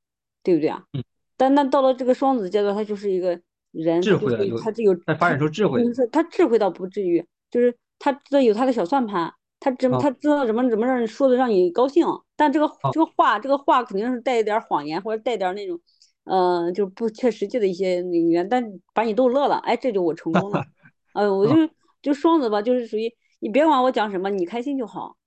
[0.43, 0.83] 对不对啊？
[0.93, 1.03] 嗯，
[1.35, 3.39] 但那到了这个双子阶段，他就是一个
[3.71, 10.01] 人，就是智慧他只有他，发展出智慧他智慧倒不至于，就是他知道有他的小算盘，他怎么哦。
[10.01, 15.79] 他知道怎么怎么让你说的让你高兴，但这个哦，这个话这个话肯定是带一点谎言或者带点那种，
[16.25, 20.67] 呃，就不切实际的一些语言，但把你逗乐了，哎，这就我成功了，
[21.13, 21.69] 呃，我就哦。
[22.01, 25.17] 就双子吧，就是属于你别管我讲什么，你开心就好。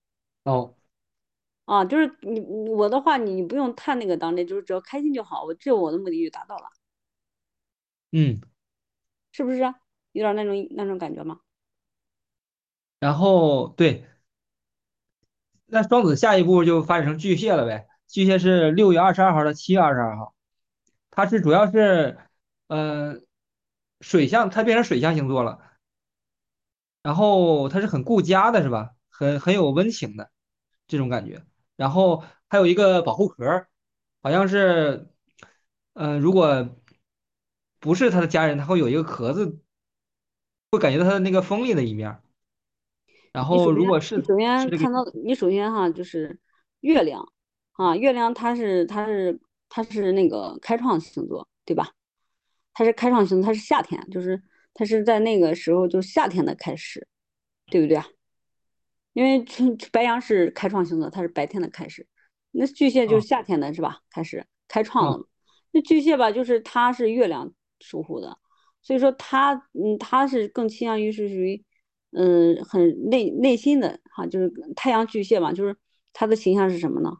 [0.44, 0.76] 哦，
[1.64, 6.64] 啊，就是你你我的话，你你不用太那个当真，就是只要开心就好，我这我的目的就达到了。
[8.12, 8.40] 嗯，
[9.32, 9.74] 是不是啊？
[10.12, 11.40] 有点那种那种感觉吗？
[12.98, 14.04] 然后对，
[15.70, 20.34] 那双子下一步就发展成巨蟹了呗，巨蟹是六月二十二号到七月二十二号，
[21.10, 22.18] 它是主要是
[22.68, 23.20] 呃
[24.00, 25.60] 水象，它变成水象星座了。
[27.02, 28.90] 然后它是很顾家的，是吧？
[29.08, 30.30] 很很有温情的
[30.86, 31.42] 这种感觉。
[31.76, 33.66] 然后还有一个保护壳，
[34.22, 35.08] 好像是，
[35.94, 36.76] 呃，如果
[37.78, 39.58] 不是他的家人，他会有一个壳子，
[40.70, 42.20] 会感觉到他的那个锋利的一面。
[43.32, 46.38] 然后如果是首先看到，你首先哈就是
[46.80, 47.26] 月亮
[47.72, 51.90] 啊，月亮它是它是它是那个开创星座，对吧？
[52.72, 54.42] 它是开创星座，它是夏天，就是
[54.74, 57.06] 它是在那个时候就夏天的开始，
[57.66, 58.06] 对不对啊？
[59.12, 62.06] 因为春白羊是开创星座，它是白天的开始，
[62.52, 64.00] 那巨蟹就是啊夏天的是吧？
[64.10, 65.26] 开始开创了。
[65.72, 68.38] 那巨蟹吧，就是它是月亮守护的，
[68.82, 71.64] 所以说它嗯，它是更倾向于是属于
[72.12, 75.76] 嗯很内内心的哈，就是太阳巨蟹嘛，就是
[76.12, 77.16] 他的形象是什么呢？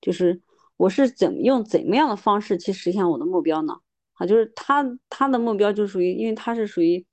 [0.00, 0.40] 就是
[0.76, 3.74] 我是怎么用怎么样的方式去实现我的目标呢？
[4.14, 7.04] 啊，就是他他的目标就属于，因为他是属于，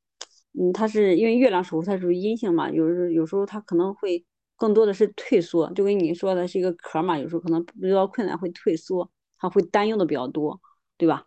[0.60, 10.62] 嗯，他是因为月亮守护，它属于阴性嘛，有时有时候他可能会更多的是退缩，就跟你说的是一个壳嘛，有时候可能遇到困难会退缩，他会担忧的比较多，
[10.98, 11.26] 对吧？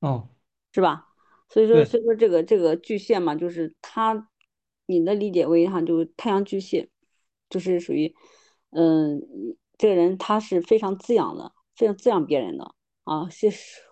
[0.00, 0.28] 哦，
[0.72, 1.06] 是吧？
[1.48, 4.28] 所以说，所以说这个这个巨蟹嘛，就是他，
[4.86, 6.88] 你的理解为哈，就是太阳巨蟹，
[7.50, 8.14] 就是属于，
[8.70, 9.20] 嗯，
[9.76, 13.48] 这个人他是非常滋养的，非常滋养别人的啊，是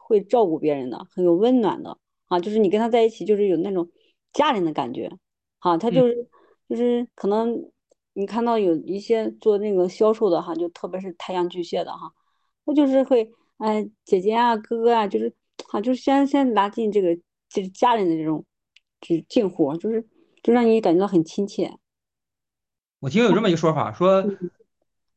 [0.07, 3.91] 会照顾别人的，很有温暖的啊，就是你跟他在一起，就是有那种
[4.33, 5.11] 家人的感觉
[5.59, 6.29] 啊，他嗯，就是
[6.69, 7.71] 就是可能
[8.13, 12.13] 你看到有一些做那个销售的哈，就特别是太阳巨蟹的哈。
[12.67, 15.35] 他就是会，哎，姐姐啊，哥哥啊，就是
[15.71, 17.15] 啊，就是先先拉近这个
[17.49, 18.45] 就是家人的这种
[19.01, 20.07] 就是近乎，就是
[20.45, 21.79] 就让你感觉到很亲切。
[23.01, 24.51] 我听有这么一个说法，说，嗯，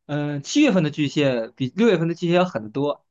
[0.07, 3.05] 嗯、七月份的巨蟹比六月份的巨蟹要狠得多，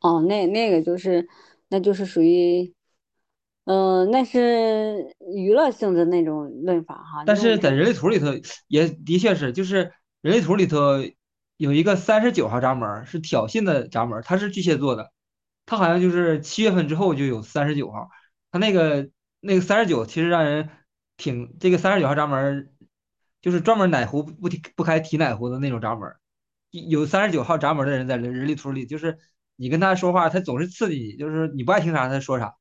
[0.00, 1.28] 哦，那那个就是，
[1.68, 2.74] 那就是属于，
[3.64, 8.28] 嗯、那是娱乐性的那种论法哈，但是在人类图里头
[8.66, 11.04] 也的确是，就是人类图里头
[11.58, 15.12] 有一个三十九号闸门是挑衅的闸门儿，它是巨蟹座的，
[15.66, 18.08] 它好像就是七月份之后就有三十九号，
[18.50, 20.68] 它那个那个三十九其实让人
[21.16, 22.68] 挺这个三十九号闸门儿
[23.40, 26.18] 就是专门奶壶不提不开提奶壶的那种闸门儿，
[26.70, 29.18] 有三十九号闸门儿的人在人人力图里，就是
[29.56, 32.56] 你跟他说话，他总是刺激你，就是你不爱听啥他说啥，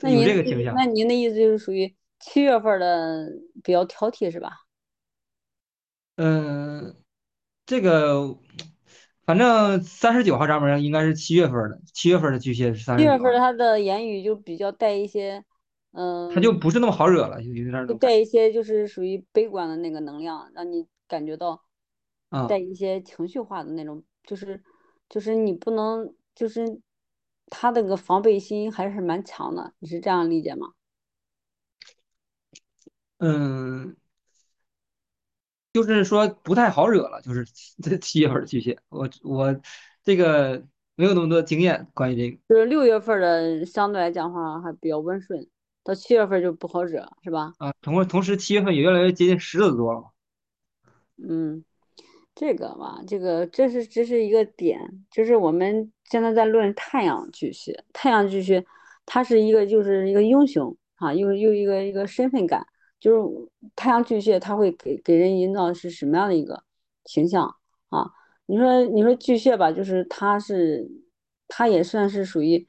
[0.00, 0.74] 那有这个倾向。
[0.74, 3.28] 那您的意思就是属于七月份儿的
[3.62, 4.52] 比较挑剔是吧？
[6.16, 6.94] 嗯，
[7.66, 8.38] 这个
[9.24, 15.44] 反正三十九号闸门应该是七月份儿的，七月份儿的巨蟹是三七十九号，月份儿他的言语就比较带一些，
[16.32, 16.58] 他就嗯。
[16.58, 21.62] 不是那么好惹了，有有点带一些就是属于悲观的那个能量，让你感觉到
[22.48, 22.58] 带啊。
[22.58, 24.62] 一些情绪化的那种，就是
[25.08, 26.80] 就是你不能就是
[27.48, 30.72] 他那个防备心还是蛮强的，你是这样理解吗？
[33.18, 33.96] 嗯，
[35.72, 37.44] 就是说不太好惹了，就是
[37.82, 39.60] 这七月份的巨蟹，我我
[40.02, 40.64] 这个
[40.96, 45.48] 没有那么多经验关于这个就是六月份的相对来讲话还比较温顺，
[45.84, 47.52] 到七月份就不好惹，是吧？
[47.58, 50.04] 啊，同同时七月份也越来越接近狮子座了。
[51.16, 51.64] 嗯。
[52.34, 58.64] 这个吧，这个这是这是一个点，就是我们现在在论太阳巨蟹，太阳巨蟹，
[59.04, 62.66] 它是一个就是一个英雄啊，又又一个一个身份感，
[62.98, 66.64] 就是太阳巨蟹，它会给给人营造的是什么样的一个
[67.04, 67.54] 形象
[67.90, 68.10] 啊？
[68.46, 70.90] 你说你说巨蟹吧，就是它是
[71.48, 72.66] 它也算是属于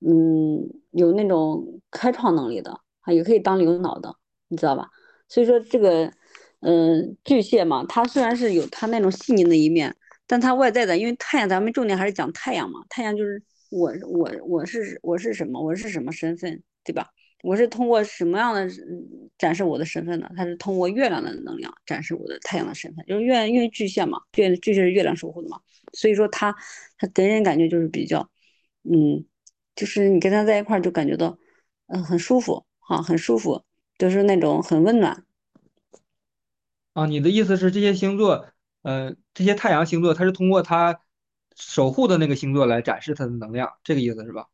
[0.00, 4.14] 嗯有那种开创能力的啊，也可以当领导的，
[4.48, 4.88] 你知道吧？
[5.28, 6.12] 所以说这个。
[6.60, 9.94] 嗯，巨蟹嘛，它虽然是有它那种细腻的一面，
[10.26, 12.80] 但它外在的，因为太阳，咱们重点还是讲太阳嘛。
[12.88, 15.62] 太阳就是我，我，我是我是什么？
[15.62, 17.08] 我是什么身份，对吧？
[17.44, 18.66] 我是通过什么样的
[19.38, 20.28] 展示我的身份呢？
[20.34, 25.60] 它是通过月亮的能量展示我的太阳的身份，就是月，因为巨蟹嘛，月巨蟹是月亮守护的嘛，
[25.92, 26.56] 所以说它
[26.98, 28.28] 它给人感觉就是比较，
[28.82, 29.24] 嗯，
[29.76, 31.38] 就是你跟他在一块儿就感觉到，
[31.86, 33.62] 嗯，很舒服哈、很舒服，
[33.98, 35.24] 就是那种很温暖。
[36.94, 38.46] 啊，你的意思是这些星座，
[38.82, 40.98] 呃，这些太阳星座，它是通过它
[41.54, 44.46] 守护的那个星座来展示它的能量，这个意思是吧？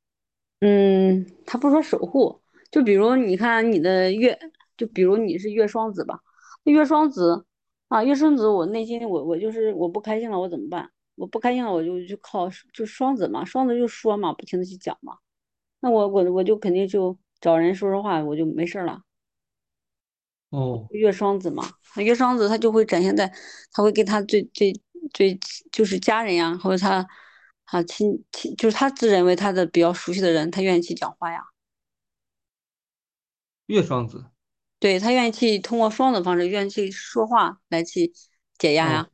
[0.60, 4.38] 嗯，他不说守护，就比如你看你的月，
[4.76, 6.20] 就比如你是月双子吧，
[6.64, 7.46] 月双子
[7.88, 10.90] 啊，月双子，我内心我我就是我不开心了，我怎么办？
[11.22, 15.18] 我不开心了，我就就靠就双子嘛，双子就说嘛，不停的去讲嘛，
[15.78, 19.02] 那我我我就肯定就找人说说话，我就没事儿了。
[20.50, 21.62] 哦，月双子嘛，
[21.96, 23.32] 月双子他就会展现在，
[23.70, 24.72] 他会跟他最最
[25.14, 25.38] 最
[25.70, 27.06] 就是家人呀，或者他
[27.66, 31.40] 啊亲亲，就是他自认为他的比较熟悉的人，他愿意去讲话呀。
[33.66, 34.24] 月双子，
[34.80, 38.12] 对，他愿意去通过双的方式，愿意去说话来去
[38.58, 39.08] 解压哦，呀。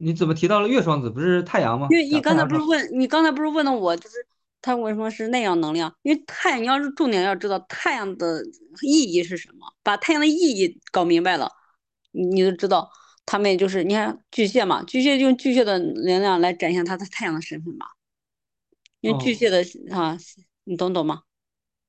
[0.00, 1.10] 你怎么提到了月双子？
[1.10, 1.88] 不是太阳吗？
[1.90, 4.16] 因为你刚才不是问，你刚才不是问的我，就是
[4.62, 5.94] 它为什么是那样能量？
[6.02, 8.42] 因为太阳，你要是重点要知道太阳的
[8.82, 11.52] 意义是什么，把太阳的意义搞明白了，
[12.12, 12.90] 你就知道
[13.26, 17.86] 他们就是你看巨蟹嘛，巨蟹用巨蟹的能量来展现他的太阳的身份嘛。
[19.00, 20.16] 因为巨蟹的啊，
[20.64, 21.22] 你懂懂吗？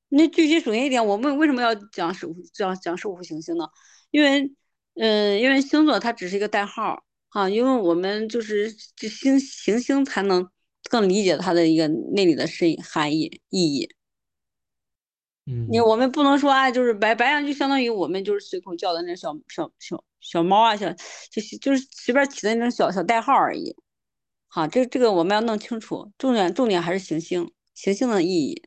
[0.09, 3.69] 那巨蟹首先一点，我们为什么要讲守讲讲守护行星呢？
[4.11, 4.51] 因为，
[4.95, 10.49] 嗯，因为星座它只是一个代号啊，因为我们就是这星行星才能
[10.89, 13.89] 更理解它的一个内里的深含义意义。
[15.45, 20.93] 嗯，你我们不能说啊，就是白白羊就相当于我们就是随口叫的那小小小小猫啊，小
[21.31, 23.75] 就是就是随便起的那种小小代号而已。
[24.47, 28.61] 好，这这个我们要弄清楚，重点重点还是行星行星的意义，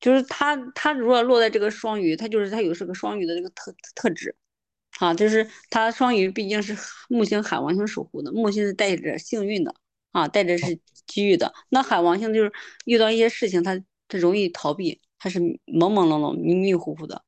[0.00, 4.34] 就是它它如果落在这个双鱼，它就是它有是个双鱼的这个特特质。
[4.98, 6.76] 啊，就是他双鱼毕竟是
[7.08, 9.72] 木星海王星守护的，木星是带着幸运的
[10.10, 11.54] 啊，带着是机遇的。
[11.68, 12.52] 那海王星就是
[12.84, 17.22] 遇到一些事情，他他容易逃避，他是朦朦胧胧、迷迷糊糊的，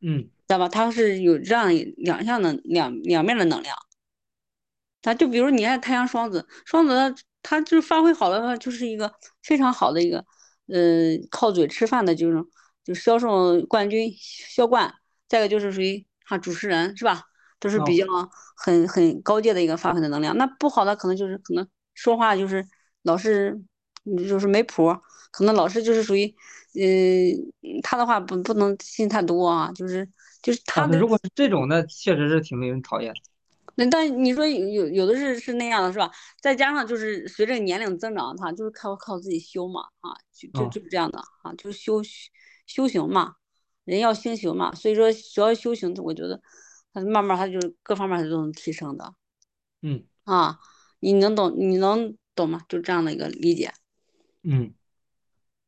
[0.00, 0.68] 嗯，知道吧？
[0.68, 3.76] 他是有这样两项的两两面的能量。
[5.00, 10.24] 他就比如你看太阳双子，双子他他就发挥好的话，就是一个非常好的一个，
[10.66, 12.44] 呃，靠嘴吃饭的这种，
[12.82, 14.92] 就销售冠军销冠。
[15.28, 16.04] 再一个就是属于。
[16.32, 17.22] 啊，主持人是吧？
[17.60, 18.04] 都是比较
[18.56, 20.36] 很很高阶的一个发挥的能量。
[20.36, 22.66] 那不好的可能就是可能说话就是
[23.02, 23.60] 老是
[24.26, 24.96] 就是没谱，
[25.30, 26.26] 可能老是就是属于，
[26.74, 30.08] 呃，他的话不不能信太多啊，就是
[30.42, 30.98] 就是他的。
[30.98, 33.12] 如果是这种，那确实是挺令人讨厌。
[33.74, 36.10] 那但你说有有有的是是那样的，是吧？
[36.40, 42.02] 再加上就是随着年龄增长，他就是靠靠自己修嘛，啊，就就就是这样的啊，就是修
[42.66, 43.36] 修行嘛。
[43.84, 46.40] 人要修行嘛，所以说只要修行，我觉得
[46.92, 49.12] 他慢慢他就各方面他都能提升的。
[49.80, 50.58] 嗯啊，
[51.00, 52.60] 你能懂你能懂吗？
[52.68, 53.72] 就这样的一个理解。
[54.42, 54.72] 嗯。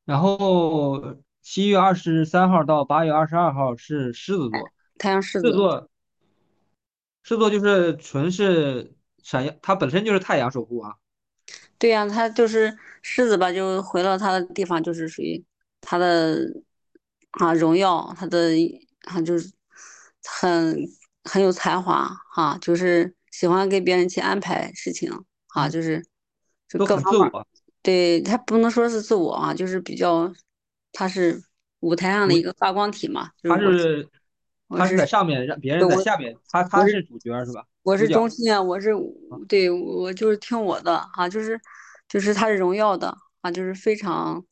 [0.04, 5.48] 然后七月二十三号到八月二十二号是狮子座，太阳狮子。
[5.48, 5.90] 狮子座，
[7.22, 10.94] 狮子座就是纯是闪耀，它本身就是太阳守护啊。
[11.78, 15.44] 对呀，它就是狮子吧，就回到它的地方，就是属于
[15.80, 16.62] 它的。
[17.40, 18.52] 啊，荣耀他的，
[19.02, 19.50] 啊就是
[20.22, 20.76] 很
[21.24, 25.10] 很有才华哈，就是喜欢给别人去安排事情
[25.48, 26.04] 啊，就是
[26.68, 27.30] 就各方面，
[27.82, 30.32] 对他不能说是自我啊，就是比较，
[30.92, 31.42] 他是
[31.80, 33.30] 舞台上的一个发光体嘛。
[33.42, 34.08] 他是
[34.68, 37.66] 他是在上面，让别人在下面，他他是主角是吧？
[37.82, 38.90] 我是中心啊，我是
[39.46, 41.60] 对我就是听我的啊，就是
[42.08, 44.44] 就是他是荣耀的啊，就是非常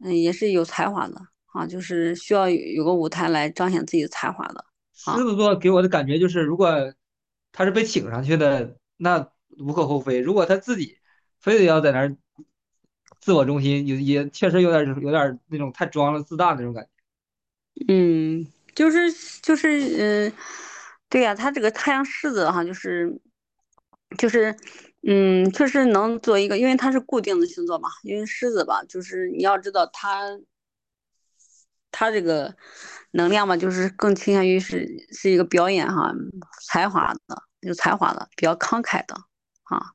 [0.00, 1.14] 嗯，也是有才华的。
[1.56, 4.64] 啊，就是需要有个舞台来彰显自己的才华的。
[4.92, 6.92] 狮子座给我的感觉就是，如果
[7.52, 10.98] 他是被请上去的，那无可厚非；如果他自己
[11.38, 12.16] 非得要在那儿
[13.20, 16.90] 自我中心，也也确实有点有点那种太装了、自大那种感觉。
[17.88, 20.32] 嗯，就是就是嗯，
[21.08, 23.20] 对呀，他这个太阳狮子哈，就是
[24.18, 24.54] 就是
[25.02, 27.88] 嗯，确实能做一个，因为他是固定的星座嘛。
[28.02, 30.38] 因为狮子吧，就是你要知道他。
[31.98, 32.54] 他这个
[33.12, 36.12] 能量嘛，就是更倾向于是是一个表演哈，
[36.66, 39.14] 才华的有才华的，比较慷慨的
[39.62, 39.92] 啊。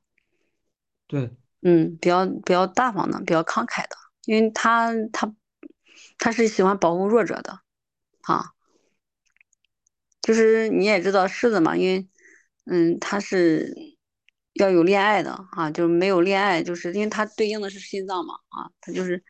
[1.05, 1.29] 对，
[1.61, 3.95] 嗯，比较比较大方的，比较慷慨的，
[4.25, 5.31] 因为他他
[6.17, 7.59] 他是喜欢保护弱者的
[8.23, 8.49] 啊。
[10.23, 12.09] 就是你也知道狮子嘛，因为
[12.65, 13.75] 嗯，他是
[14.53, 19.23] 要有恋爱的啊，就是没有恋爱，就是因为他对应的是心脏嘛啊，他就是。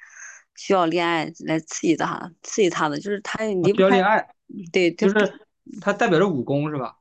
[0.56, 4.36] 需要恋爱来刺激他，刺激他的就是他离不开恋爱，
[4.72, 5.34] 对，就是
[5.82, 6.98] 他代表着武功是吧？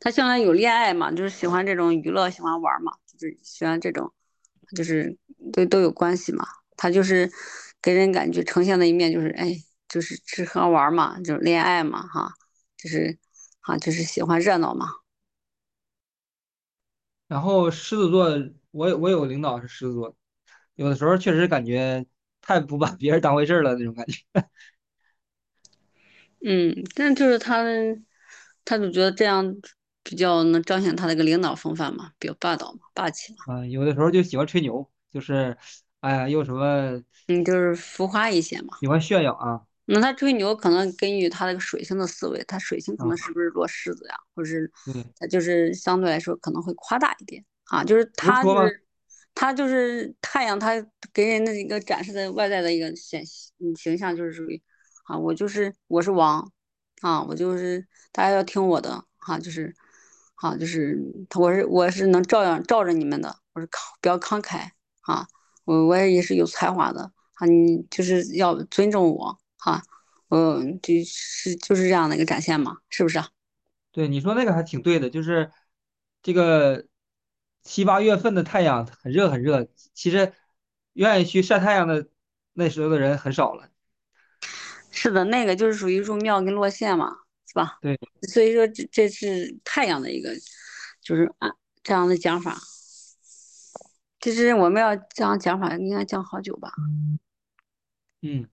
[0.00, 4.12] 他向来有恋爱嘛，就是喜欢这种娱乐，喜欢玩嘛，就是喜欢这种，
[4.74, 5.16] 就是
[5.52, 6.44] 都都有关系嘛。
[6.76, 7.30] 他就是
[7.80, 9.54] 给人感觉呈现的一面就是哎，
[9.88, 12.32] 就是吃喝玩嘛，就是恋爱嘛，哈，
[12.76, 13.16] 就是
[13.60, 14.86] 哈，就是喜欢热闹嘛。
[17.28, 18.28] 然后狮子座，
[18.72, 20.16] 我我有领导是狮子座，
[20.74, 22.04] 有的时候确实感觉。
[22.42, 24.20] 太不把别人当回事了那种感觉。
[26.44, 27.64] 嗯，但就是他，
[28.64, 29.56] 他就觉得这样
[30.02, 33.54] 比较能彰显他那个领导风范嘛，比较霸道嘛，霸气嘛。
[33.54, 35.56] 啊，有的时候就喜欢吹牛，就是，
[36.00, 38.76] 哎呀，又什么，嗯，就是浮夸一些嘛。
[38.80, 39.62] 喜欢炫耀啊。
[39.84, 44.68] 那他吹牛可能根据他那个水星的思维，他水星可能是不是落狮子呀，或者是
[45.16, 48.82] 他就是相对来说可能会夸大一点啊，就是他是。
[49.34, 50.72] 他就是太阳，他
[51.12, 53.24] 给人的一个展示的外在的一个显
[53.76, 54.62] 形象，就是属于
[55.04, 56.52] 啊，我就是我是王
[57.00, 59.74] 啊，我就是大家要听我的哈，就是
[60.34, 60.98] 好就是
[61.34, 64.70] 我是我是能照样照着你们的，我是慷比较慷慨
[65.00, 65.26] 啊，
[65.64, 69.82] 我我也是有才华的啊，你就是要尊重我哈，
[70.28, 73.28] 嗯，就是就是这样的一个展现嘛，是不是啊？
[73.90, 75.50] 对，你说那个还挺对的，就是
[76.22, 76.86] 这个
[77.62, 80.32] 七八月份的太阳很热很热，其实
[80.94, 82.06] 愿意去晒太阳的
[82.52, 83.68] 那时候的人很少了。
[84.90, 87.78] 是的，那个就是属于入庙跟落线嘛，是吧？
[87.80, 87.98] 对，
[88.28, 90.30] 所以说这这是太阳的一个，
[91.00, 91.50] 就是啊
[91.82, 92.56] 这样的讲法。
[94.20, 96.70] 其实我们要这样讲法，应该讲好久吧？
[98.20, 98.46] 嗯。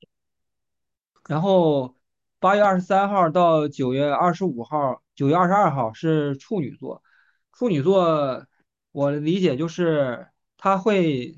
[1.27, 1.95] 然后
[2.39, 7.03] 八月二十三号到九月二十五号，九月二十二号是处女座。
[7.53, 8.47] 处女座，
[8.91, 10.27] 我的理解就是
[10.57, 11.37] 他会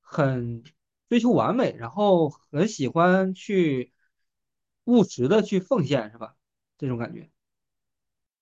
[0.00, 0.62] 很
[1.08, 3.92] 追求完美，然后很喜欢去
[4.84, 6.34] 务实的去奉献，是吧？
[6.78, 7.30] 这种感觉，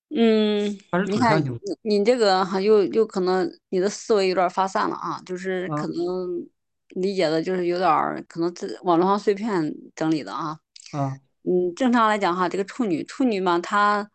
[0.09, 6.49] 嗯，他是你看你你这个哈，又又可能你的思维有点儿发散了啊，就是可啊能
[6.89, 10.59] 理解的就是有点儿可能自网络上碎片整理的啊。
[10.91, 14.09] 啊嗯，正常来讲哈，这个处女处女嘛，她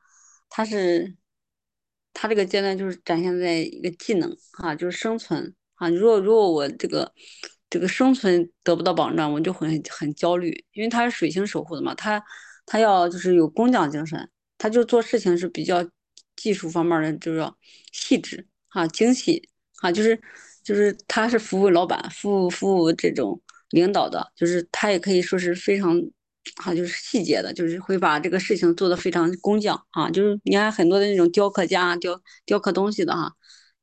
[0.48, 1.16] 她是
[2.18, 5.86] 他这个阶段就是展现在一个技能啊，就是生存啊。
[5.90, 7.12] 如果如果我这个
[7.68, 12.22] 这个生存得不到保障，我就会很焦虑，因为他是水星守护的嘛，他
[12.64, 15.86] 他要就是有工匠精神，他就做事情是比较
[16.36, 17.54] 技术方面的，就是要
[17.92, 19.50] 细致啊、精细
[19.82, 20.18] 啊，就是
[20.64, 23.38] 就是他是服务老板、服务服务这种
[23.70, 26.00] 领导的，就是他也可以说是非常。
[26.64, 33.32] 啊，就是细节的，就是会把这个事情做得非常工匠啊，就是你看很多的那种雕刻家雕雕刻东西的哈，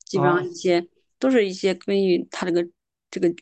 [0.05, 0.88] 基本上啊一些
[1.20, 2.68] 都是一些根据他这个
[3.11, 3.34] 这个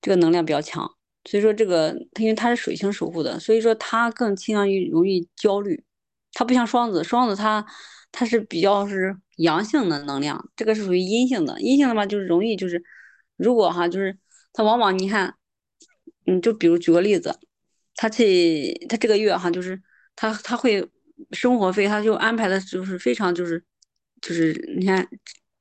[0.00, 0.88] 这个能量比较强，
[1.24, 5.82] 所以说这个他因为他是水星守护的，所以说他更倾向于容易焦虑，
[6.32, 7.64] 他不像双子，双子他
[8.12, 12.82] 他是比较是阳性的能量，这个是属于阴性的，阴性的嘛就是容易就是
[13.36, 14.16] 如果哈就是
[14.52, 15.34] 他往往你看，
[16.26, 17.38] 嗯，就比如举个例子。
[17.96, 19.80] 他这他这个月哈，就是
[20.16, 20.88] 他他会
[21.32, 23.62] 生活费，他就安排的就是非常就是
[24.20, 25.06] 就是你看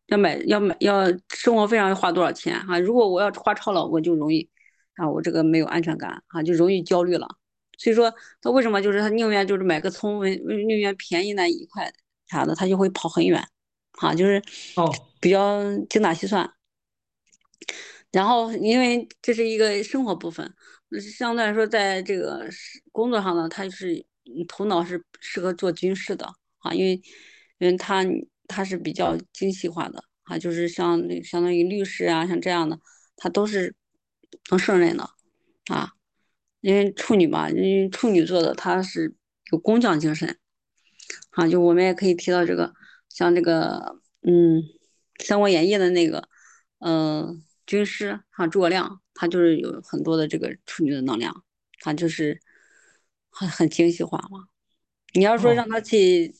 [0.07, 4.49] 要买要买要生活费上要花多少钱哈、如果我要花超了，我就容易
[4.95, 7.27] 啊，我这个没有安全感啊，就容易焦虑了。
[7.77, 11.91] 所以说他为什么就是他宁愿就是买个葱，宁愿便宜那一块
[12.27, 13.43] 啥的，他就会跑很远
[13.99, 14.41] 啊，就是
[14.75, 16.51] 哦比较精打细算。
[18.11, 22.49] 然后因为这是一个生活部分，那相对来说，在这个
[22.91, 24.05] 工作上呢，他是
[24.47, 26.25] 头脑是适合做军事的
[26.59, 26.93] 啊，因为
[27.59, 28.03] 因为他
[28.47, 32.79] 他是比较精细化的啊，就是像相当于律师啊，像这样的，
[33.15, 33.75] 他都是
[34.49, 35.09] 能胜任的
[35.67, 35.93] 啊。
[36.61, 39.15] 因为处女嘛，因为处女座的他是
[39.51, 40.37] 有工匠精神
[41.31, 42.73] 啊，就我们也可以提到这个，
[43.09, 44.61] 像这个嗯，
[45.25, 46.27] 《三国演义》的那个。
[46.83, 51.45] 嗯、军师哈诸葛亮，他就是有很多的这个处女的能量，
[51.79, 52.37] 他就是
[53.29, 54.47] 很很精细化嘛。
[55.13, 56.35] 你要说哦让他去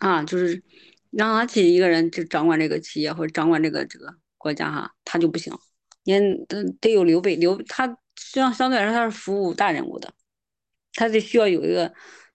[0.00, 0.62] 啊，就是
[1.10, 5.56] 让他去一个人就掌管这个企业或者掌管这个这个国家哈，他就不行。
[6.04, 6.12] 你
[6.46, 10.12] 得得有刘备，刘他实际上相对来说他是服务大人物的，
[10.92, 11.86] 他得需要有一个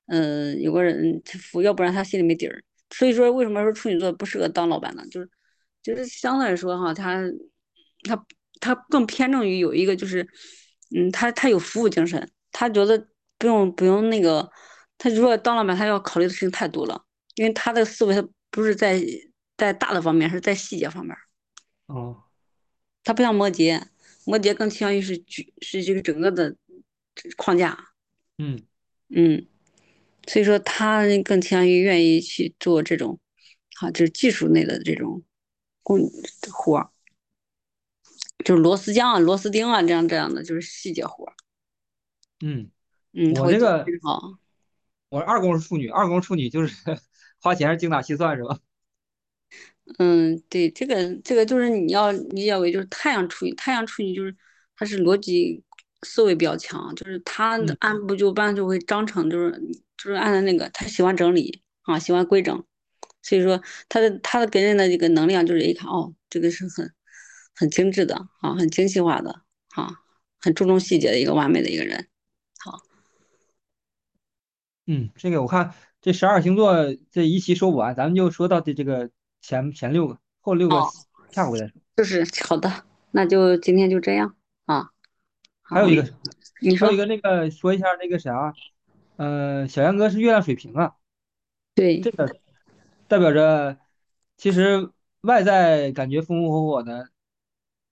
[0.07, 2.63] 嗯、呃有个人去服务，要不然他心里没底儿。
[2.89, 5.05] 所以说为什么说处女座不适合当老板呢？
[5.11, 5.29] 就是
[5.83, 7.21] 就是相对来说哈，他
[8.03, 8.25] 他
[8.59, 10.27] 他更偏重于有一个就是，
[10.95, 14.51] 嗯，他他有服务精神，他觉得不用不用那个，
[14.97, 17.03] 他如果当老板，他要考虑的事情太多了，
[17.35, 19.01] 因为他的思维他不是在
[19.57, 21.15] 在大的方面，是在细节方面。
[21.87, 22.23] 哦
[23.03, 23.81] 他不像摩羯，
[24.25, 26.55] 摩羯更倾向于是局是这个整个的
[27.35, 27.75] 框架，
[28.37, 28.61] 嗯
[29.09, 29.47] 嗯，
[30.27, 33.19] 所以说他更倾向于愿意去做这种，
[33.79, 35.23] 啊，就是技术类的这种
[35.81, 35.99] 工
[36.51, 36.91] 活儿。
[38.43, 41.33] 就是螺丝匠啊、螺丝钉啊，这样这样的，就是细节活儿。
[42.43, 42.69] 嗯，
[43.13, 44.37] 嗯，我这个常好。
[45.09, 46.75] 我二宫是处女，二宫处女就是
[47.41, 48.59] 花钱是精打细算是吧？
[49.99, 54.33] 嗯，对，这个这个就是你要理解为就是太阳处女，太阳处女就是
[54.75, 55.61] 他是逻辑
[56.03, 59.51] 思维比较强，就是他嗯按部就班就会章程，就是
[59.97, 62.63] 就是按照那个他喜欢整理啊，喜欢规整，
[63.21, 66.93] 所以说他的他的给人的这个能量就是一看哦，这个是很
[67.61, 69.43] 很精致的啊，很精细化的
[69.75, 69.99] 啊，
[70.39, 72.07] 很注重细节的一个完美的一个人。
[72.59, 72.79] 好，
[74.87, 76.73] 嗯，这个我看这十二星座
[77.11, 80.89] 这一期说不完，咱们就说到这这个前前六个，后六个哦，
[81.29, 81.73] 下回再说。
[81.97, 84.35] 就是好的，那就今天就这样
[84.65, 84.89] 啊。
[85.61, 86.09] 还有一个，
[86.61, 88.55] 你说一个那个说一下那个啥，
[89.17, 90.95] 呃，小杨哥是月亮水瓶啊，
[91.75, 92.01] 对。
[92.01, 92.35] 这个
[93.07, 93.77] 代表着
[94.35, 94.89] 其实
[95.21, 97.11] 外在感觉风风火火的，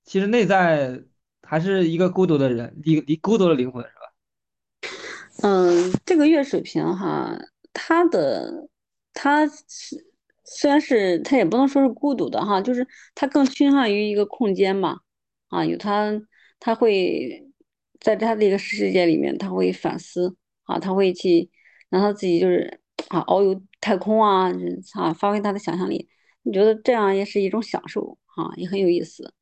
[0.09, 0.99] 其实内在
[1.43, 4.89] 还是一个孤独的人，一一孤独的灵魂是吧？
[5.43, 7.39] 嗯，这个月水瓶哈，
[7.73, 8.67] 他的
[9.13, 10.03] 他是
[10.43, 14.97] 虽然是他也不能说是孤独的哈，就是他更倾向于一个空间嘛，
[15.49, 16.19] 啊，有他
[16.59, 17.47] 他会
[17.99, 21.51] 在他的一个世界里面，他会反思啊，他会去
[21.89, 24.51] 让他自己就是啊遨游太空啊，
[24.95, 26.09] 啊发挥他的想象力，
[26.41, 29.35] 你觉得这样也是一种享受啊，也很有意思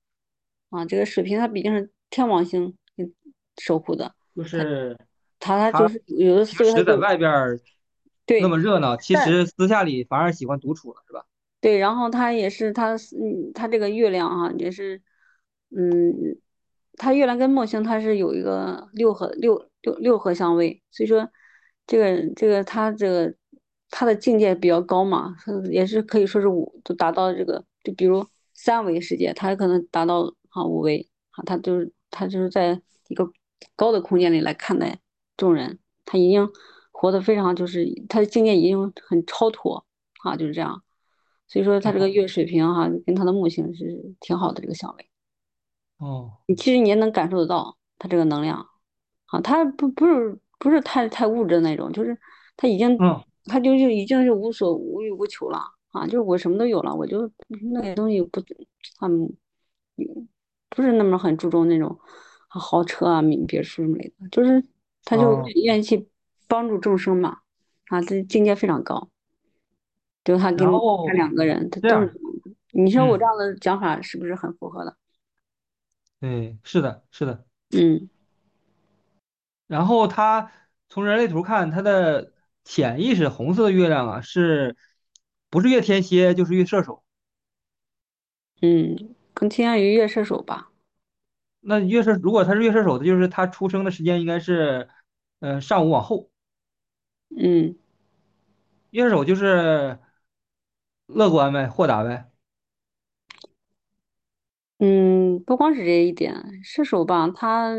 [0.70, 0.86] 啊。
[0.86, 3.11] 这个水瓶它毕竟是天王星嗯
[3.57, 4.13] 守护的。
[4.36, 4.97] 就是
[5.39, 7.59] 他他就是有的时候他在外边儿
[8.41, 11.26] 那，么热闹，其实私下里反而喜欢独处了，是吧？
[11.61, 15.01] 对，然后他也是他是嗯，他这个月亮哈、也是
[15.76, 16.38] 嗯，
[16.97, 21.28] 他月亮跟木星它是有一个六合六六六合相位，所以说
[21.88, 23.34] 这个这个他这个
[23.89, 33.32] 他的境界比较高嘛，是也是可以说是五都达到这个，就比如三维世界，他可能达到啊无为啊，他就是他就是在一个
[33.76, 34.99] 高的空间里来看待
[35.38, 36.49] 众人，他已经
[36.91, 39.86] 活得非常就是他的境界已经很超脱
[40.24, 40.82] 啊，就是这样。
[41.47, 45.10] 所以说他这个哦月水平哈、跟他的木星是挺好的这个相位。
[45.99, 48.68] 哦，你其实你也能感受得到他这个能量
[49.28, 52.18] 啊，他不不是不是太太物质的那种，就是
[52.55, 55.60] 他已经嗯他就就已经是无所无欲无求了
[55.91, 57.32] 啊，就是我什么都有了，我就
[57.72, 58.43] 那些东西不
[58.99, 59.32] 他们
[60.78, 61.99] 不是那么很注重那种
[62.49, 64.63] 啊豪车啊名别墅什么类的，就是
[65.03, 66.07] 他就哦，愿意去
[66.47, 67.39] 帮助众生嘛
[67.88, 69.09] 啊，这境界非常高。
[70.23, 72.13] 就他然跟他两个人，他都是。
[72.71, 74.95] 你说我这嗯，样的讲法是不是很符合的？
[76.19, 77.45] 对，是的，是的。
[77.75, 78.07] 嗯
[79.65, 80.51] 然后他
[80.89, 84.78] 从人类图看，他的潜意识红色的月亮啊，是
[85.49, 87.03] 不是月天蝎就是月射手？
[88.61, 90.72] 嗯，更倾向于月射手吧。
[91.60, 94.90] 那月射如果他是月射手的，就是他出生的时间应该是，
[95.40, 96.32] 呃，上午往后。
[97.38, 97.76] 嗯
[98.92, 100.00] 月射手就是
[101.08, 102.32] 乐观呗，豁达呗。
[104.80, 107.76] 嗯，不光是这一点，射手吧，他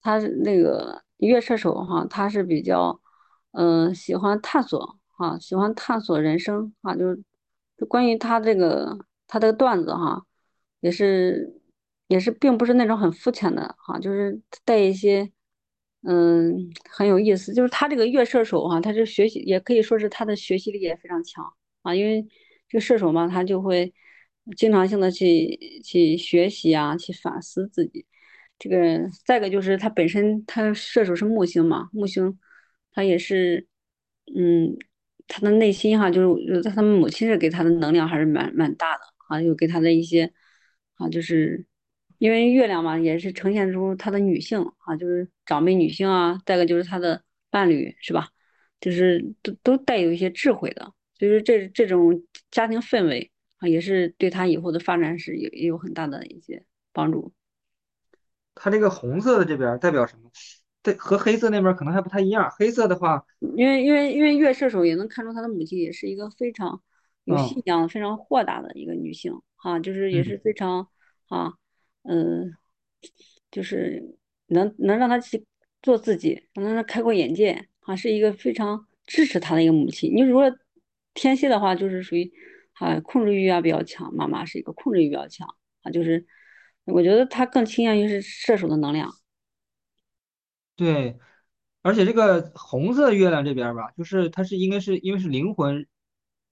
[0.00, 3.00] 他是那个月射手哈，他是比较
[3.52, 7.22] 嗯、呃喜欢探索啊，喜欢探索人生啊，就是
[7.76, 10.25] 就关于他这个他这个段子哈，
[10.86, 11.52] 也是
[12.06, 15.28] 也是并不是那种很肤浅的哈，就是带一些
[16.02, 21.44] 嗯很有意思，就是他这个月射手哈，他这学习也可以说是他的学习力也非常强
[21.82, 22.22] 啊，因为
[22.68, 23.92] 这个射手嘛，他就会
[24.56, 28.06] 经常性的去去学习啊，去反思自己。
[28.58, 32.38] 这个再一个就是他本身他射手是木星嘛，木星
[32.92, 33.66] 他也是，
[34.36, 34.76] 嗯，
[35.26, 40.32] 他的内心哈，就是他的母亲是给他的能量还是蛮蛮大的啊，又给他的一些
[40.96, 41.64] 啊，就是
[42.18, 48.28] 因为月亮嘛，也是呈现出他的女性啊，就是长辈女性啊，再一个就是他的伴侣是吧？
[48.80, 57.32] 就是都都带有一些智慧的，所以说这这种家庭氛围啊，也是对他以后的发展是有也有很大的一些帮助。
[58.54, 60.30] 它这个红色的这边代表什么？
[60.82, 62.50] 对，和黑色那边可能还不太一样。
[62.56, 63.24] 黑色的话，
[63.56, 66.80] 因为因为因为月射手也能看出他的母亲也是一个非常
[67.24, 70.88] 有嗯信仰、非常豁达的一个女性啊，就是也是嗯，非常
[71.28, 71.52] 啊，
[72.02, 72.54] 嗯、
[73.50, 75.44] 就是能能让他去
[75.82, 80.14] 做自己，能让他开阔眼界啊，是一个非常支持他的一个母亲。
[80.14, 80.44] 你如果
[81.14, 82.32] 天蝎的话，就是属于
[82.74, 85.48] 啊控制欲啊比较强，妈妈是一个控制欲比较强
[85.82, 86.26] 啊，就是
[86.84, 89.10] 我觉得他更倾向于是射手的能量。
[90.76, 91.16] 对。
[91.82, 95.86] 而且这个红色月亮这边吧，就是它是应该是因为是灵魂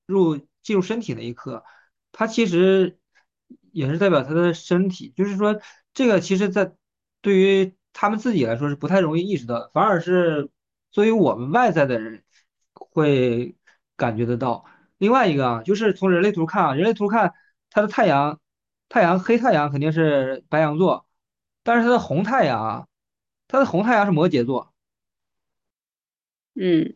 [0.06, 1.64] 入进入身体那一刻，
[2.16, 2.96] 它其实
[3.72, 5.60] 也是代表他的身体，就是说
[5.92, 6.72] 这个其实在
[7.20, 10.48] 对于他们自己来说是不太容易意识到的，反而是
[10.92, 12.22] 作为我们外在的人
[12.72, 13.56] 会
[13.96, 14.64] 感觉得到。
[14.98, 17.34] 另外一个啊，就是从人类图看啊，人类图看
[17.68, 18.40] 它的太阳，
[18.88, 21.06] 太阳黑太阳肯定是白羊座，
[21.64, 22.86] 但是它的红太阳啊，
[23.48, 24.72] 它的红太阳是摩羯座。
[26.54, 26.94] 嗯。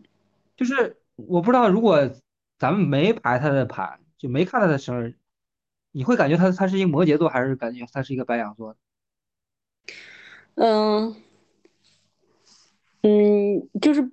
[0.56, 2.10] 就是我不知道，如果
[2.58, 5.16] 咱们没排他的盘，就没看他的生日，
[5.92, 8.76] 你会感觉他他是一个摩羯座，还是感觉他是一个白羊座
[10.56, 11.14] 嗯
[13.02, 14.10] 嗯，就是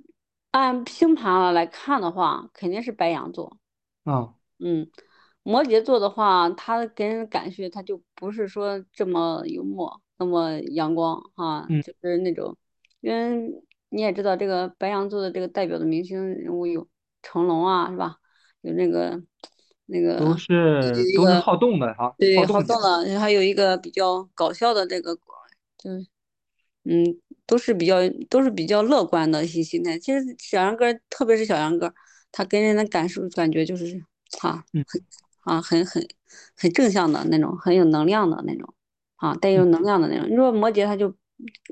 [0.51, 3.57] 按星盘啊来看的话，肯定是白羊座。
[4.03, 4.11] 的？
[4.11, 4.89] 啊、嗯，
[5.41, 12.55] 摩羯座的话，他给人感觉他就不是说这么幽默，那么阳光啊，嗯，就是那种，
[13.01, 16.87] 因为你也知道，这个白羊座的这个代表的明星人物有
[17.23, 18.17] 成龙啊，是吧？
[18.61, 19.21] 有那个
[19.87, 25.15] 那个都 是都是好动的哈，对好动的，还有一个比较搞笑的这个
[25.77, 25.91] 就
[26.83, 27.97] 嗯，都是比较
[28.29, 29.97] 都是比较乐观的一些心态。
[29.97, 31.93] 其实小杨哥，特别是小杨哥，
[32.31, 33.99] 他给人的感受感觉就是
[34.41, 35.01] 啊，嗯，很
[35.41, 36.07] 啊很很
[36.55, 38.71] 很正向的那种，很有能量的那种
[39.15, 40.29] 啊，带有能量的那种。
[40.29, 41.11] 你说摩羯，他就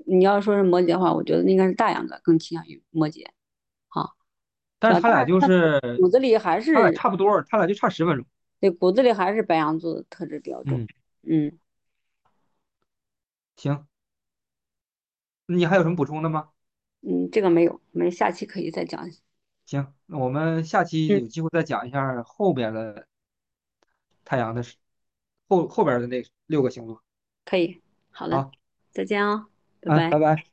[0.07, 3.23] 你要说是摩羯的话，我觉得应该是大杨哥更倾向于摩羯？
[4.83, 8.25] 但是他俩就是骨子里还是差不多，他俩就差十分钟。
[8.59, 10.77] 对骨子里还是白羊座的特质比较重。
[10.79, 10.87] 嗯，
[11.23, 11.59] 嗯
[13.55, 13.85] 行，
[15.45, 16.49] 你还有什么补充的吗？
[17.01, 19.09] 嗯，这个没有，我们下期可以再讲。
[19.65, 23.07] 行，那我们下期嗯，有机会再讲一下后边的
[24.25, 24.75] 太阳的事
[25.47, 27.01] 后后边的那六个星座。
[27.45, 27.81] 可以，
[28.11, 28.51] 好的，好，
[28.91, 29.47] 再见哦，
[29.81, 30.09] 拜啊，拜。
[30.11, 30.52] 拜拜。